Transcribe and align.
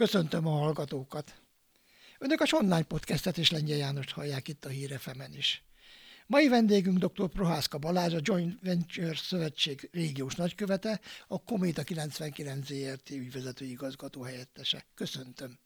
Köszöntöm 0.00 0.46
a 0.46 0.50
hallgatókat! 0.50 1.34
Önök 2.18 2.40
a 2.40 2.56
online 2.56 2.82
podcastet 2.82 3.38
és 3.38 3.50
Lengyel 3.50 3.76
Jánost 3.76 4.10
hallják 4.10 4.48
itt 4.48 4.64
a 4.64 4.68
Hírefemen 4.68 5.34
is. 5.34 5.62
Mai 6.26 6.48
vendégünk 6.48 6.98
dr. 6.98 7.28
Prohászka 7.28 7.78
Balázs, 7.78 8.14
a 8.14 8.20
Joint 8.22 8.60
Venture 8.62 9.14
Szövetség 9.14 9.88
régiós 9.92 10.34
nagykövete, 10.34 11.00
a 11.28 11.42
Kométa 11.42 11.82
99 11.82 12.66
ZRT 12.66 13.10
ügyvezető 13.10 13.64
igazgató 13.64 14.22
helyettese. 14.22 14.84
Köszöntöm! 14.94 15.58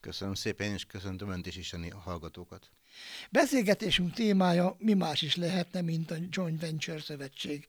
Köszönöm 0.00 0.34
szépen, 0.34 0.72
és 0.72 0.84
köszöntöm 0.84 1.30
Önt 1.30 1.46
is, 1.46 1.56
is 1.56 1.72
a 1.72 1.98
hallgatókat. 1.98 2.70
Beszélgetésünk 3.30 4.12
témája 4.12 4.76
mi 4.78 4.94
más 4.94 5.22
is 5.22 5.36
lehetne, 5.36 5.80
mint 5.80 6.10
a 6.10 6.16
Joint 6.30 6.60
Venture 6.60 7.00
Szövetség 7.00 7.68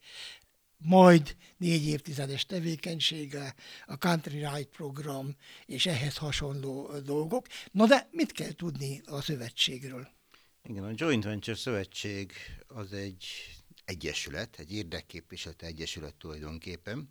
majd 0.84 1.36
négy 1.58 1.88
évtizedes 1.88 2.46
tevékenysége, 2.46 3.56
a 3.86 3.96
Country 3.96 4.38
Right 4.38 4.70
program 4.70 5.36
és 5.66 5.86
ehhez 5.86 6.18
hasonló 6.18 7.00
dolgok. 7.00 7.48
Na 7.72 7.86
de 7.86 8.08
mit 8.12 8.32
kell 8.32 8.52
tudni 8.52 9.02
a 9.06 9.22
szövetségről? 9.22 10.08
Igen, 10.64 10.84
a 10.84 10.92
Joint 10.96 11.24
Venture 11.24 11.58
Szövetség 11.58 12.32
az 12.68 12.94
egy 12.94 13.26
egyesület, 13.86 14.60
egy 14.60 14.74
érdekképviselete 14.74 15.66
egyesület 15.66 16.16
tulajdonképpen, 16.16 17.10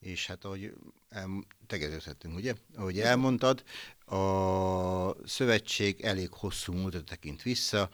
és 0.00 0.26
hát 0.26 0.44
ahogy 0.44 0.72
el, 1.08 1.46
tegeződhetünk, 1.66 2.36
ugye? 2.36 2.54
Ahogy 2.74 3.00
elmondtad, 3.00 3.64
a 4.04 5.26
szövetség 5.26 6.00
elég 6.00 6.28
hosszú 6.32 6.72
múltra 6.72 7.02
tekint 7.04 7.42
vissza, 7.42 7.90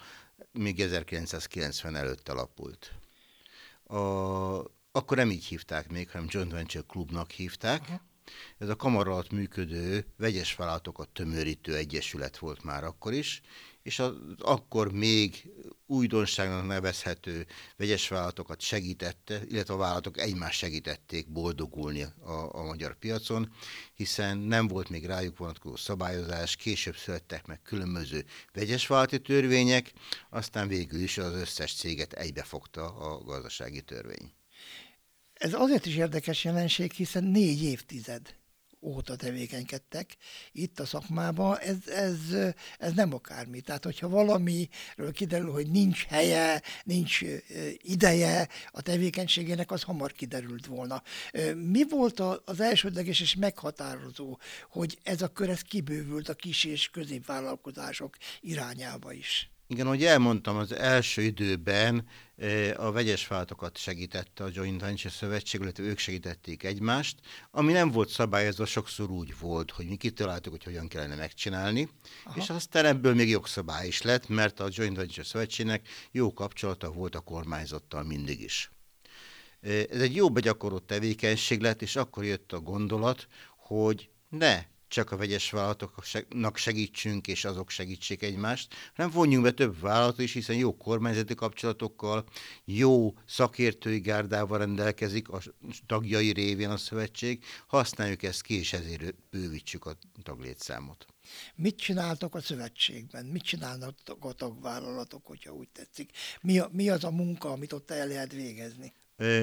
még 0.52 0.80
1990 0.80 1.96
előtt 1.96 2.28
alapult. 2.28 2.92
A 3.84 4.75
akkor 4.96 5.16
nem 5.16 5.30
így 5.30 5.44
hívták 5.44 5.90
még, 5.90 6.10
hanem 6.10 6.26
Joint 6.30 6.52
Venture 6.52 6.84
Klubnak 6.88 7.30
hívták. 7.30 7.80
Uh-huh. 7.80 8.00
Ez 8.58 8.68
a 8.68 8.76
kamara 8.76 9.12
alatt 9.12 9.30
működő 9.30 10.06
vegyes 10.16 10.54
vállalatokat 10.54 11.08
tömörítő 11.08 11.76
egyesület 11.76 12.38
volt 12.38 12.62
már 12.62 12.84
akkor 12.84 13.12
is, 13.12 13.40
és 13.82 13.98
az 13.98 14.12
akkor 14.38 14.92
még 14.92 15.50
újdonságnak 15.86 16.66
nevezhető 16.66 17.46
vegyes 17.76 18.08
vállalatokat 18.08 18.60
segítette, 18.60 19.40
illetve 19.48 19.74
a 19.74 19.76
vállalatok 19.76 20.18
egymást 20.18 20.58
segítették 20.58 21.28
boldogulni 21.28 22.02
a, 22.02 22.58
a 22.58 22.62
magyar 22.62 22.98
piacon, 22.98 23.52
hiszen 23.94 24.38
nem 24.38 24.68
volt 24.68 24.88
még 24.88 25.06
rájuk 25.06 25.38
vonatkozó 25.38 25.76
szabályozás, 25.76 26.56
később 26.56 26.96
születtek 26.96 27.46
meg 27.46 27.62
különböző 27.62 28.24
vegyes 28.52 28.86
vállalati 28.86 29.20
törvények, 29.20 29.92
aztán 30.30 30.68
végül 30.68 31.00
is 31.00 31.18
az 31.18 31.32
összes 31.34 31.74
céget 31.74 32.12
egybefogta 32.12 32.94
a 32.94 33.24
gazdasági 33.24 33.82
törvény. 33.82 34.32
Ez 35.38 35.52
azért 35.54 35.86
is 35.86 35.96
érdekes 35.96 36.44
jelenség, 36.44 36.92
hiszen 36.92 37.24
négy 37.24 37.62
évtized 37.62 38.34
óta 38.80 39.16
tevékenykedtek 39.16 40.16
itt 40.52 40.80
a 40.80 40.86
szakmában, 40.86 41.58
ez, 41.58 41.88
ez, 41.88 42.18
ez 42.78 42.92
nem 42.92 43.14
akármi. 43.14 43.60
Tehát, 43.60 43.84
hogyha 43.84 44.08
valamiről 44.08 45.12
kiderül, 45.12 45.52
hogy 45.52 45.70
nincs 45.70 46.04
helye, 46.04 46.62
nincs 46.84 47.20
ideje 47.76 48.48
a 48.70 48.80
tevékenységének, 48.82 49.70
az 49.70 49.82
hamar 49.82 50.12
kiderült 50.12 50.66
volna. 50.66 51.02
Mi 51.54 51.88
volt 51.88 52.20
az 52.20 52.60
elsődleges 52.60 53.20
és 53.20 53.34
meghatározó, 53.34 54.38
hogy 54.70 54.98
ez 55.02 55.22
a 55.22 55.28
kör 55.28 55.48
ez 55.48 55.60
kibővült 55.60 56.28
a 56.28 56.34
kis 56.34 56.64
és 56.64 56.90
középvállalkozások 56.90 58.16
irányába 58.40 59.12
is? 59.12 59.50
Igen, 59.68 59.86
ahogy 59.86 60.04
elmondtam, 60.04 60.56
az 60.56 60.72
első 60.72 61.22
időben 61.22 62.06
eh, 62.36 62.84
a 62.84 62.92
vegyes 62.92 63.26
váltokat 63.26 63.76
segítette 63.76 64.44
a 64.44 64.48
Joint 64.52 64.80
Venture 64.80 65.10
Szövetség, 65.10 65.60
illetve 65.60 65.84
ők 65.84 65.98
segítették 65.98 66.62
egymást, 66.62 67.20
ami 67.50 67.72
nem 67.72 67.90
volt 67.90 68.08
szabályozva, 68.08 68.66
sokszor 68.66 69.10
úgy 69.10 69.38
volt, 69.38 69.70
hogy 69.70 69.86
mi 69.88 69.96
kitaláltuk, 69.96 70.52
hogy 70.52 70.64
hogyan 70.64 70.88
kellene 70.88 71.14
megcsinálni, 71.14 71.88
Aha. 72.24 72.38
és 72.40 72.50
aztán 72.50 72.84
ebből 72.84 73.14
még 73.14 73.28
jogszabály 73.28 73.86
is 73.86 74.02
lett, 74.02 74.28
mert 74.28 74.60
a 74.60 74.68
Joint 74.70 74.96
Venture 74.96 75.24
Szövetségnek 75.24 75.88
jó 76.10 76.32
kapcsolata 76.32 76.90
volt 76.90 77.14
a 77.14 77.20
kormányzattal 77.20 78.02
mindig 78.02 78.40
is. 78.40 78.70
Eh, 79.60 79.84
ez 79.90 80.00
egy 80.00 80.14
jó 80.14 80.30
begyakorolt 80.30 80.84
tevékenység 80.84 81.60
lett, 81.60 81.82
és 81.82 81.96
akkor 81.96 82.24
jött 82.24 82.52
a 82.52 82.60
gondolat, 82.60 83.26
hogy 83.56 84.10
ne 84.28 84.64
csak 84.88 85.10
a 85.10 85.16
vegyes 85.16 85.50
vállalatoknak 85.50 86.56
segítsünk, 86.56 87.26
és 87.26 87.44
azok 87.44 87.70
segítsék 87.70 88.22
egymást, 88.22 88.74
hanem 88.94 89.10
vonjunk 89.10 89.44
be 89.44 89.50
több 89.50 89.80
vállalatot 89.80 90.20
is, 90.20 90.32
hiszen 90.32 90.56
jó 90.56 90.76
kormányzati 90.76 91.34
kapcsolatokkal, 91.34 92.24
jó 92.64 93.14
szakértői 93.26 93.98
gárdával 93.98 94.58
rendelkezik 94.58 95.28
a 95.28 95.40
tagjai 95.86 96.32
révén 96.32 96.70
a 96.70 96.76
szövetség, 96.76 97.44
használjuk 97.66 98.22
ezt 98.22 98.42
ki, 98.42 98.54
és 98.58 98.72
ezért 98.72 99.14
bővítsük 99.30 99.86
a 99.86 99.96
taglétszámot. 100.22 101.06
Mit 101.54 101.76
csináltok 101.76 102.34
a 102.34 102.40
szövetségben? 102.40 103.26
Mit 103.26 103.42
csinálnak 103.42 103.94
a 104.20 104.32
tagvállalatok, 104.32 105.26
hogyha 105.26 105.52
úgy 105.52 105.68
tetszik? 105.68 106.10
Mi, 106.40 106.58
a, 106.58 106.68
mi 106.72 106.88
az 106.88 107.04
a 107.04 107.10
munka, 107.10 107.50
amit 107.50 107.72
ott 107.72 107.90
el 107.90 108.06
lehet 108.06 108.32
végezni? 108.32 108.92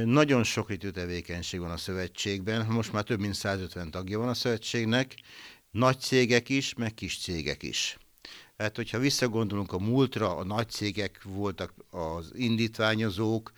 Nagyon 0.03 0.43
sokrétű 0.43 0.89
tevékenység 0.89 1.59
van 1.59 1.71
a 1.71 1.77
szövetségben, 1.77 2.65
most 2.65 2.91
már 2.91 3.03
több 3.03 3.19
mint 3.19 3.33
150 3.33 3.91
tagja 3.91 4.19
van 4.19 4.27
a 4.29 4.33
szövetségnek, 4.33 5.15
nagy 5.71 5.99
cégek 5.99 6.49
is, 6.49 6.73
meg 6.73 6.93
kis 6.93 7.19
cégek 7.19 7.63
is. 7.63 7.97
Hát, 8.63 8.75
hogyha 8.75 8.99
visszagondolunk 8.99 9.71
a 9.71 9.79
múltra, 9.79 10.35
a 10.35 10.43
nagy 10.43 10.69
cégek 10.69 11.21
voltak 11.23 11.73
az 11.89 12.31
indítványozók, 12.35 13.51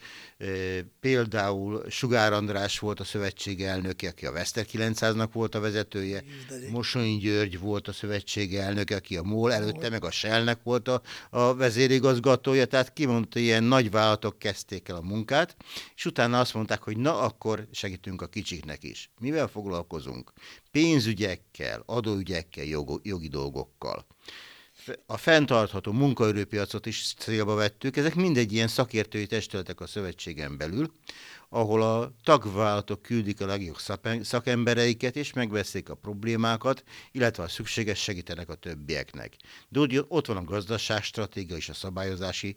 például 0.99 1.83
Sugár 1.89 2.33
András 2.33 2.79
volt 2.79 2.99
a 2.99 3.03
szövetség 3.03 3.63
elnöke, 3.63 4.07
aki 4.07 4.25
a 4.25 4.31
Veszter 4.31 4.65
900-nak 4.71 5.29
volt 5.33 5.55
a 5.55 5.59
vezetője, 5.59 6.23
Mosonyi 6.71 7.17
György 7.17 7.59
volt 7.59 7.87
a 7.87 7.93
szövetség 7.93 8.55
elnöke, 8.55 8.95
aki 8.95 9.17
a 9.17 9.23
MOL 9.23 9.53
előtte, 9.53 9.89
meg 9.89 10.03
a 10.03 10.11
Shellnek 10.11 10.59
volt 10.63 10.87
a, 10.87 11.01
a 11.29 11.55
vezérigazgatója, 11.55 12.65
tehát 12.65 12.93
kimondta, 12.93 13.39
ilyen 13.39 13.63
nagy 13.63 13.91
vállalatok 13.91 14.39
kezdték 14.39 14.89
el 14.89 14.95
a 14.95 15.01
munkát, 15.01 15.55
és 15.95 16.05
utána 16.05 16.39
azt 16.39 16.53
mondták, 16.53 16.81
hogy 16.81 16.97
na, 16.97 17.19
akkor 17.19 17.67
segítünk 17.71 18.21
a 18.21 18.27
kicsiknek 18.27 18.83
is. 18.83 19.09
Mivel 19.19 19.47
foglalkozunk? 19.47 20.31
Pénzügyekkel, 20.71 21.83
adóügyekkel, 21.85 22.65
jogi 23.03 23.27
dolgokkal 23.27 24.05
a 25.05 25.17
fenntartható 25.17 25.91
munkaerőpiacot 25.91 26.85
is 26.85 27.13
célba 27.17 27.55
vettük. 27.55 27.97
Ezek 27.97 28.15
mindegy 28.15 28.53
ilyen 28.53 28.67
szakértői 28.67 29.27
testületek 29.27 29.81
a 29.81 29.87
szövetségen 29.87 30.57
belül, 30.57 30.91
ahol 31.49 31.81
a 31.81 32.11
tagvállalatok 32.23 33.01
küldik 33.01 33.41
a 33.41 33.45
legjobb 33.45 33.77
szakembereiket, 34.21 35.15
és 35.15 35.33
megveszik 35.33 35.89
a 35.89 35.95
problémákat, 35.95 36.83
illetve 37.11 37.43
a 37.43 37.47
szükséges 37.47 37.99
segítenek 37.99 38.49
a 38.49 38.55
többieknek. 38.55 39.35
De 39.69 39.79
úgy, 39.79 40.05
ott 40.07 40.25
van 40.25 40.37
a 40.37 40.43
gazdaságstratégia 40.43 41.55
és 41.55 41.69
a 41.69 41.73
szabályozási 41.73 42.55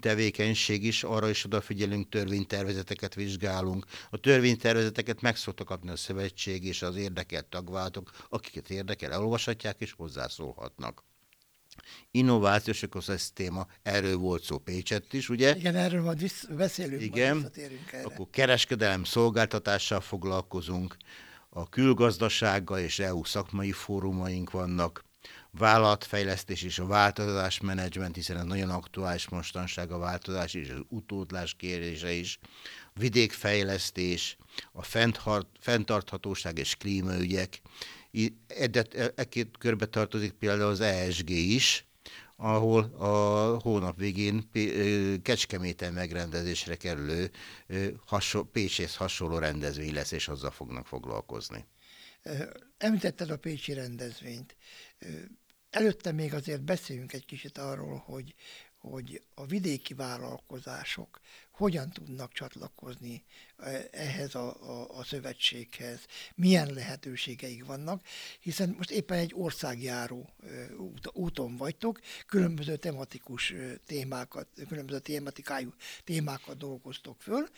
tevékenység 0.00 0.84
is, 0.84 1.04
arra 1.04 1.28
is 1.28 1.44
odafigyelünk, 1.44 2.08
törvénytervezeteket 2.08 3.14
vizsgálunk. 3.14 3.86
A 4.10 4.16
törvénytervezeteket 4.16 5.20
meg 5.20 5.36
szokta 5.36 5.64
kapni 5.64 5.90
a 5.90 5.96
szövetség 5.96 6.64
és 6.64 6.82
az 6.82 6.96
érdekelt 6.96 7.46
tagvállalatok, 7.46 8.10
akiket 8.28 8.70
érdekel, 8.70 9.12
elolvashatják 9.12 9.80
és 9.80 9.92
hozzászólhatnak. 9.92 11.06
Innovációs 12.10 12.82
ökoszisztéma, 12.82 13.66
erről 13.82 14.16
volt 14.16 14.42
szó 14.42 14.58
Pécsett 14.58 15.12
is, 15.12 15.28
ugye? 15.28 15.56
Igen, 15.56 15.76
erről 15.76 16.02
majd 16.02 16.20
vissz, 16.20 16.44
beszélünk, 16.44 17.02
Igen, 17.02 17.36
majd 17.36 17.58
erre. 17.92 18.04
Akkor 18.04 18.26
kereskedelem 18.30 19.04
szolgáltatással 19.04 20.00
foglalkozunk, 20.00 20.96
a 21.48 21.68
külgazdasággal 21.68 22.78
és 22.78 22.98
EU 22.98 23.24
szakmai 23.24 23.72
fórumaink 23.72 24.50
vannak, 24.50 25.04
vállalatfejlesztés 25.50 26.62
és 26.62 26.78
a 26.78 26.86
változás 26.86 27.60
menedzsment, 27.60 28.14
hiszen 28.14 28.36
ez 28.36 28.44
nagyon 28.44 28.70
aktuális 28.70 29.28
mostanság 29.28 29.90
a 29.90 29.98
változás 29.98 30.54
és 30.54 30.70
az 30.70 30.80
utódlás 30.88 31.54
kérése 31.54 32.12
is, 32.12 32.38
vidékfejlesztés, 32.94 34.36
a 34.72 34.82
fenntarthatóság 35.60 36.58
és 36.58 36.74
klímaügyek, 36.74 37.60
e 39.16 39.24
két 39.28 39.58
körbe 39.58 39.86
tartozik 39.86 40.32
például 40.32 40.70
az 40.70 40.80
ESG 40.80 41.30
is, 41.30 41.86
ahol 42.36 42.82
a 42.82 43.58
hónap 43.60 43.96
végén 43.96 44.50
Kecskeméten 45.22 45.92
megrendezésre 45.92 46.76
kerülő 46.76 47.30
hasonló, 48.06 48.46
Pécsész 48.46 48.94
hasonló 48.94 49.38
rendezvény 49.38 49.94
lesz, 49.94 50.12
és 50.12 50.28
azzal 50.28 50.50
fognak 50.50 50.86
foglalkozni. 50.86 51.66
Említetted 52.78 53.30
a 53.30 53.38
Pécsi 53.38 53.72
rendezvényt. 53.72 54.56
Előtte 55.70 56.12
még 56.12 56.34
azért 56.34 56.62
beszéljünk 56.62 57.12
egy 57.12 57.24
kicsit 57.24 57.58
arról, 57.58 58.02
hogy, 58.06 58.34
hogy 58.78 59.22
a 59.34 59.46
vidéki 59.46 59.94
vállalkozások 59.94 61.20
hogyan 61.50 61.90
tudnak 61.90 62.32
csatlakozni 62.32 63.14
e, 63.14 63.47
ehhez 63.90 64.34
a, 64.34 64.70
a, 64.70 64.98
a 64.98 65.04
szövetséghez, 65.04 65.98
milyen 66.34 66.72
lehetőségeik 66.72 67.64
vannak, 67.64 68.02
hiszen 68.40 68.74
most 68.76 68.90
éppen 68.90 69.18
egy 69.18 69.32
országjáró 69.34 70.34
út, 70.78 71.10
úton 71.12 71.56
vagytok, 71.56 72.00
különböző 72.26 72.76
tematikus 72.76 73.54
témákat, 73.86 74.46
különböző 74.68 74.98
tématikájú 74.98 75.72
témákat 76.04 76.56
dolgoztok 76.56 77.22
föl, 77.22 77.48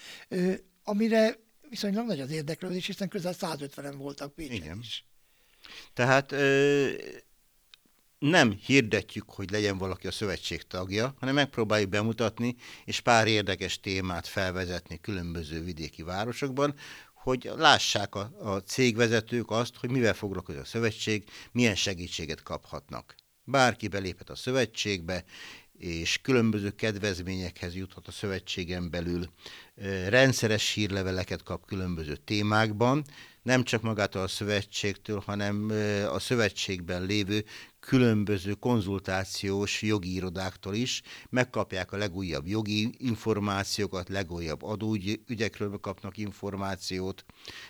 amire 0.84 1.36
viszonylag 1.68 2.06
nagy 2.06 2.20
az 2.20 2.30
érdeklődés, 2.30 2.86
hiszen 2.86 3.08
közel 3.08 3.34
150-en 3.40 3.94
voltak 3.96 4.34
Pécsen 4.34 4.56
Igen. 4.56 4.78
is. 4.78 5.04
Tehát 5.94 6.32
ö, 6.32 6.92
nem 8.20 8.52
hirdetjük, 8.64 9.30
hogy 9.30 9.50
legyen 9.50 9.78
valaki 9.78 10.06
a 10.06 10.10
szövetség 10.12 10.62
tagja, 10.62 11.14
hanem 11.18 11.34
megpróbáljuk 11.34 11.88
bemutatni, 11.88 12.56
és 12.84 13.00
pár 13.00 13.26
érdekes 13.26 13.80
témát 13.80 14.26
felvezetni 14.26 15.00
különböző 15.00 15.64
vidéki 15.64 16.02
városokban, 16.02 16.74
hogy 17.14 17.50
lássák 17.56 18.14
a, 18.14 18.30
a 18.40 18.56
cégvezetők 18.56 19.50
azt, 19.50 19.76
hogy 19.76 19.90
mivel 19.90 20.14
foglalkozik 20.14 20.60
a 20.60 20.64
szövetség, 20.64 21.24
milyen 21.52 21.74
segítséget 21.74 22.42
kaphatnak. 22.42 23.14
Bárki 23.44 23.88
beléphet 23.88 24.30
a 24.30 24.34
szövetségbe, 24.34 25.24
és 25.78 26.18
különböző 26.22 26.70
kedvezményekhez 26.70 27.74
juthat 27.74 28.06
a 28.06 28.12
szövetségen 28.12 28.90
belül, 28.90 29.28
rendszeres 30.08 30.72
hírleveleket 30.72 31.42
kap 31.42 31.66
különböző 31.66 32.16
témákban, 32.16 33.04
nem 33.42 33.62
csak 33.62 33.82
magától 33.82 34.22
a 34.22 34.28
szövetségtől, 34.28 35.22
hanem 35.26 35.72
a 36.12 36.18
szövetségben 36.18 37.02
lévő 37.02 37.44
különböző 37.80 38.52
konzultációs 38.52 39.82
jogi 39.82 40.14
irodáktól 40.14 40.74
is. 40.74 41.02
Megkapják 41.30 41.92
a 41.92 41.96
legújabb 41.96 42.46
jogi 42.46 42.90
információkat, 42.98 44.08
legújabb 44.08 44.62
adóügyekről 44.62 45.78
kapnak 45.80 46.16
információt, 46.16 47.24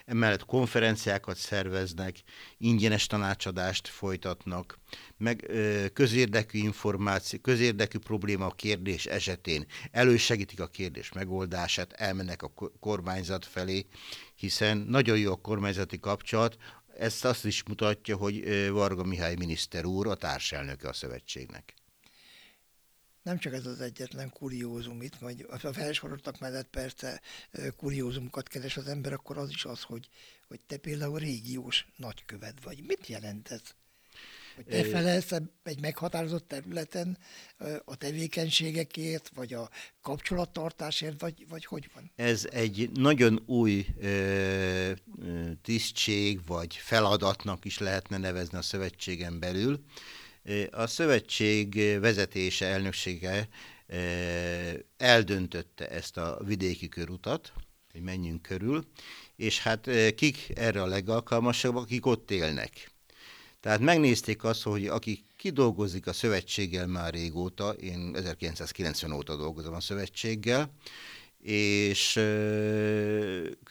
emellett 0.05 0.45
konferenciákat 0.45 1.37
szerveznek, 1.37 2.17
ingyenes 2.59 3.07
tanácsadást 3.07 3.89
folytatnak, 3.89 4.79
meg 5.17 5.51
közérdekű 5.93 6.59
információ, 6.59 7.39
közérdekű 7.39 7.99
probléma 7.99 8.47
a 8.47 8.51
kérdés 8.51 9.07
esetén 9.07 9.67
elősegítik 9.91 10.61
a 10.61 10.67
kérdés 10.67 11.13
megoldását, 11.13 11.93
elmennek 12.01 12.43
a 12.43 12.53
kormányzat 12.81 13.45
felé, 13.45 13.87
hiszen 14.35 14.77
nagyon 14.77 15.19
jó 15.19 15.33
a 15.33 15.41
kormányzati 15.41 15.99
kapcsolat, 15.99 16.57
ezt 16.99 17.25
azt 17.25 17.45
is 17.45 17.63
mutatja, 17.63 18.17
hogy 18.17 18.69
Varga 18.71 19.05
Mihály 19.05 19.35
miniszter 19.35 19.85
úr 19.85 20.07
a 20.07 20.15
társelnöke 20.15 20.89
a 20.89 20.93
szövetségnek. 20.93 21.75
Nem 23.23 23.39
csak 23.39 23.53
ez 23.53 23.67
az 23.67 23.81
egyetlen 23.81 24.31
kuriózum 24.31 25.03
itt, 25.03 25.17
vagy 25.17 25.47
a 25.49 25.73
felsoroltak 25.73 26.39
mellett 26.39 26.69
persze 26.69 27.21
kuriózumokat 27.77 28.49
keres 28.49 28.77
az 28.77 28.87
ember, 28.87 29.13
akkor 29.13 29.39
az 29.39 29.49
is 29.49 29.65
az, 29.65 29.83
hogy, 29.83 30.09
hogy 30.49 30.61
te 30.67 30.77
például 30.77 31.19
régiós 31.19 31.87
nagykövet 31.97 32.63
vagy. 32.65 32.83
Mit 32.87 33.07
jelent 33.07 33.51
ez? 33.51 33.63
Hogy 34.65 34.83
te 34.83 34.85
felelsz 34.85 35.33
egy 35.63 35.81
meghatározott 35.81 36.49
területen 36.49 37.19
a 37.85 37.97
tevékenységekért, 37.97 39.31
vagy 39.35 39.55
a 39.55 39.71
kapcsolattartásért, 40.01 41.21
vagy, 41.21 41.47
vagy 41.49 41.65
hogy 41.65 41.91
van? 41.95 42.13
Ez 42.17 42.49
egy 42.51 42.91
nagyon 42.95 43.43
új 43.47 43.87
ö, 44.01 44.93
tisztség, 45.63 46.41
vagy 46.47 46.75
feladatnak 46.75 47.65
is 47.65 47.79
lehetne 47.79 48.19
nevezni 48.19 48.59
a 48.59 48.63
szövetségen 48.63 49.39
belül. 49.39 49.85
A 50.71 50.87
szövetség 50.87 51.99
vezetése, 52.01 52.67
elnöksége 52.67 53.49
eldöntötte 54.97 55.89
ezt 55.89 56.17
a 56.17 56.41
vidéki 56.45 56.89
körutat, 56.89 57.53
hogy 57.93 58.03
menjünk 58.03 58.43
körül, 58.43 58.85
és 59.37 59.61
hát 59.61 59.91
kik 60.15 60.53
erre 60.55 60.83
a 60.83 60.87
legalkalmasabbak, 60.87 61.83
akik 61.83 62.07
ott 62.07 62.31
élnek. 62.31 62.90
Tehát 63.61 63.81
megnézték 63.81 64.45
azt, 64.45 64.63
hogy 64.63 64.87
aki 64.87 65.25
kidolgozik 65.37 66.07
a 66.07 66.13
szövetséggel 66.13 66.87
már 66.87 67.13
régóta, 67.13 67.71
én 67.71 68.11
1990 68.15 69.13
óta 69.13 69.37
dolgozom 69.37 69.75
a 69.75 69.81
szövetséggel, 69.81 70.73
és 71.43 72.13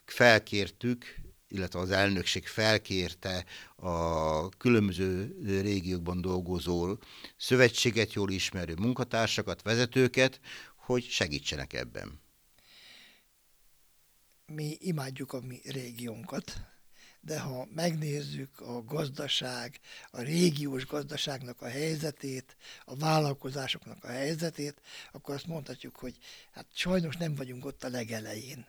felkértük, 0.05 1.15
illetve 1.47 1.79
az 1.79 1.91
elnökség 1.91 2.47
felkérte 2.47 3.45
a 3.75 4.49
különböző 4.49 5.35
régiókban 5.61 6.21
dolgozó 6.21 6.97
szövetséget 7.37 8.13
jól 8.13 8.31
ismerő 8.31 8.73
munkatársakat, 8.73 9.61
vezetőket, 9.61 10.39
hogy 10.75 11.03
segítsenek 11.03 11.73
ebben. 11.73 12.19
Mi 14.45 14.77
imádjuk 14.79 15.33
a 15.33 15.39
mi 15.41 15.61
régiónkat, 15.63 16.55
de 17.29 17.39
ha 17.39 17.67
megnézzük 17.75 18.59
a 18.59 18.83
gazdaság, 18.83 19.79
a 20.11 20.21
régiós 20.21 20.85
gazdaságnak 20.85 21.61
a 21.61 21.67
helyzetét, 21.67 22.55
a 22.85 22.95
vállalkozásoknak 22.95 24.03
a 24.03 24.07
helyzetét, 24.07 24.81
akkor 25.11 25.35
azt 25.35 25.47
mondhatjuk, 25.47 25.95
hogy 25.95 26.17
hát 26.51 26.65
sajnos 26.73 27.15
nem 27.15 27.35
vagyunk 27.35 27.65
ott 27.65 27.83
a 27.83 27.89
legelején. 27.89 28.65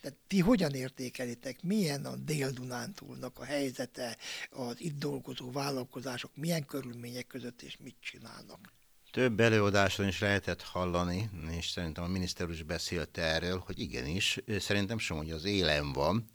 De 0.00 0.12
ti 0.26 0.40
hogyan 0.40 0.74
értékelitek, 0.74 1.62
milyen 1.62 2.04
a 2.04 2.16
Dél-Dunántúlnak 2.16 3.38
a 3.38 3.44
helyzete, 3.44 4.16
az 4.50 4.80
itt 4.80 4.98
dolgozó 4.98 5.50
vállalkozások, 5.50 6.30
milyen 6.34 6.66
körülmények 6.66 7.26
között 7.26 7.62
és 7.62 7.76
mit 7.76 7.96
csinálnak? 8.00 8.79
Több 9.10 9.40
előadáson 9.40 10.06
is 10.06 10.20
lehetett 10.20 10.62
hallani, 10.62 11.30
és 11.50 11.68
szerintem 11.68 12.04
a 12.04 12.06
miniszter 12.06 12.50
is 12.50 12.62
beszélt 12.62 13.18
erről, 13.18 13.62
hogy 13.66 13.78
igenis, 13.78 14.38
szerintem 14.58 14.98
sem, 14.98 15.16
hogy 15.16 15.30
az 15.30 15.44
élen 15.44 15.92
van, 15.92 16.28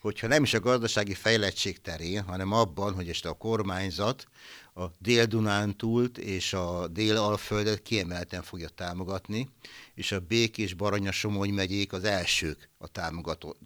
hogyha 0.00 0.26
nem 0.26 0.42
is 0.42 0.54
a 0.54 0.60
gazdasági 0.60 1.14
fejlettség 1.14 1.80
terén, 1.80 2.22
hanem 2.22 2.52
abban, 2.52 2.94
hogy 2.94 3.08
este 3.08 3.28
a 3.28 3.32
kormányzat 3.32 4.26
a 4.74 4.84
Dél-Dunántúlt 4.98 6.18
és 6.18 6.52
a 6.52 6.88
Dél-Alföldet 6.88 7.82
kiemelten 7.82 8.42
fogja 8.42 8.68
támogatni, 8.68 9.48
és 9.94 10.12
a 10.12 10.20
Békés, 10.20 10.74
Baranya, 10.74 11.12
Somogy 11.12 11.50
megyék 11.50 11.92
az 11.92 12.04
elsők 12.04 12.68
a 12.78 12.88
támogató, 12.88 13.56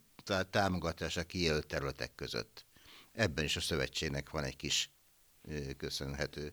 támogatása 0.50 1.22
kijelölt 1.22 1.66
területek 1.66 2.14
között. 2.14 2.64
Ebben 3.12 3.44
is 3.44 3.56
a 3.56 3.60
szövetségnek 3.60 4.30
van 4.30 4.44
egy 4.44 4.56
kis 4.56 4.90
köszönhető. 5.76 6.52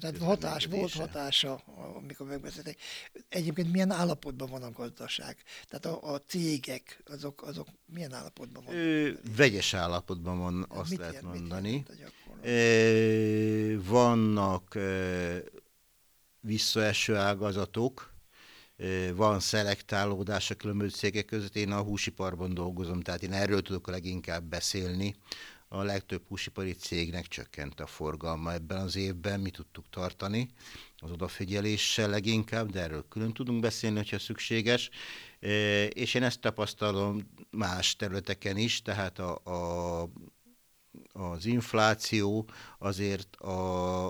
Tehát 0.00 0.18
hatás, 0.18 0.66
volt 0.66 0.92
hatása, 0.92 1.54
amikor 1.96 2.26
megbeszéltek. 2.26 2.78
Egyébként 3.28 3.72
milyen 3.72 3.90
állapotban 3.90 4.50
van 4.50 4.62
a 4.62 4.70
gazdaság? 4.70 5.36
Tehát 5.68 5.84
a, 5.84 6.12
a 6.12 6.20
cégek, 6.20 7.02
azok, 7.06 7.42
azok 7.42 7.68
milyen 7.86 8.12
állapotban 8.12 8.64
vannak? 8.64 9.18
Vegyes 9.36 9.74
állapotban 9.74 10.38
van, 10.38 10.66
azt 10.68 10.90
mit 10.90 10.98
lehet 10.98 11.14
jelent, 11.14 11.38
mondani. 11.38 11.82
Ö, 12.42 13.82
vannak 13.82 14.74
ö, 14.74 15.36
visszaeső 16.40 17.16
ágazatok, 17.16 18.12
van 19.14 19.40
szelektálódás 19.40 20.50
a 20.50 20.54
különböző 20.54 20.90
cégek 20.90 21.24
között. 21.24 21.56
Én 21.56 21.70
a 21.70 21.82
húsiparban 21.82 22.54
dolgozom, 22.54 23.00
tehát 23.00 23.22
én 23.22 23.32
erről 23.32 23.62
tudok 23.62 23.86
leginkább 23.86 24.44
beszélni 24.44 25.14
a 25.74 25.82
legtöbb 25.82 26.22
húsipari 26.28 26.72
cégnek 26.72 27.26
csökkent 27.26 27.80
a 27.80 27.86
forgalma 27.86 28.52
ebben 28.52 28.78
az 28.78 28.96
évben, 28.96 29.40
mi 29.40 29.50
tudtuk 29.50 29.84
tartani 29.90 30.48
az 30.98 31.10
odafigyeléssel 31.10 32.08
leginkább, 32.08 32.70
de 32.70 32.80
erről 32.80 33.08
külön 33.08 33.32
tudunk 33.32 33.60
beszélni, 33.60 33.96
hogyha 33.96 34.18
szükséges. 34.18 34.90
És 35.88 36.14
én 36.14 36.22
ezt 36.22 36.40
tapasztalom 36.40 37.30
más 37.50 37.96
területeken 37.96 38.56
is, 38.56 38.82
tehát 38.82 39.18
a, 39.18 39.34
a 39.44 40.08
az 41.12 41.46
infláció 41.46 42.48
azért 42.78 43.36
a 43.36 43.54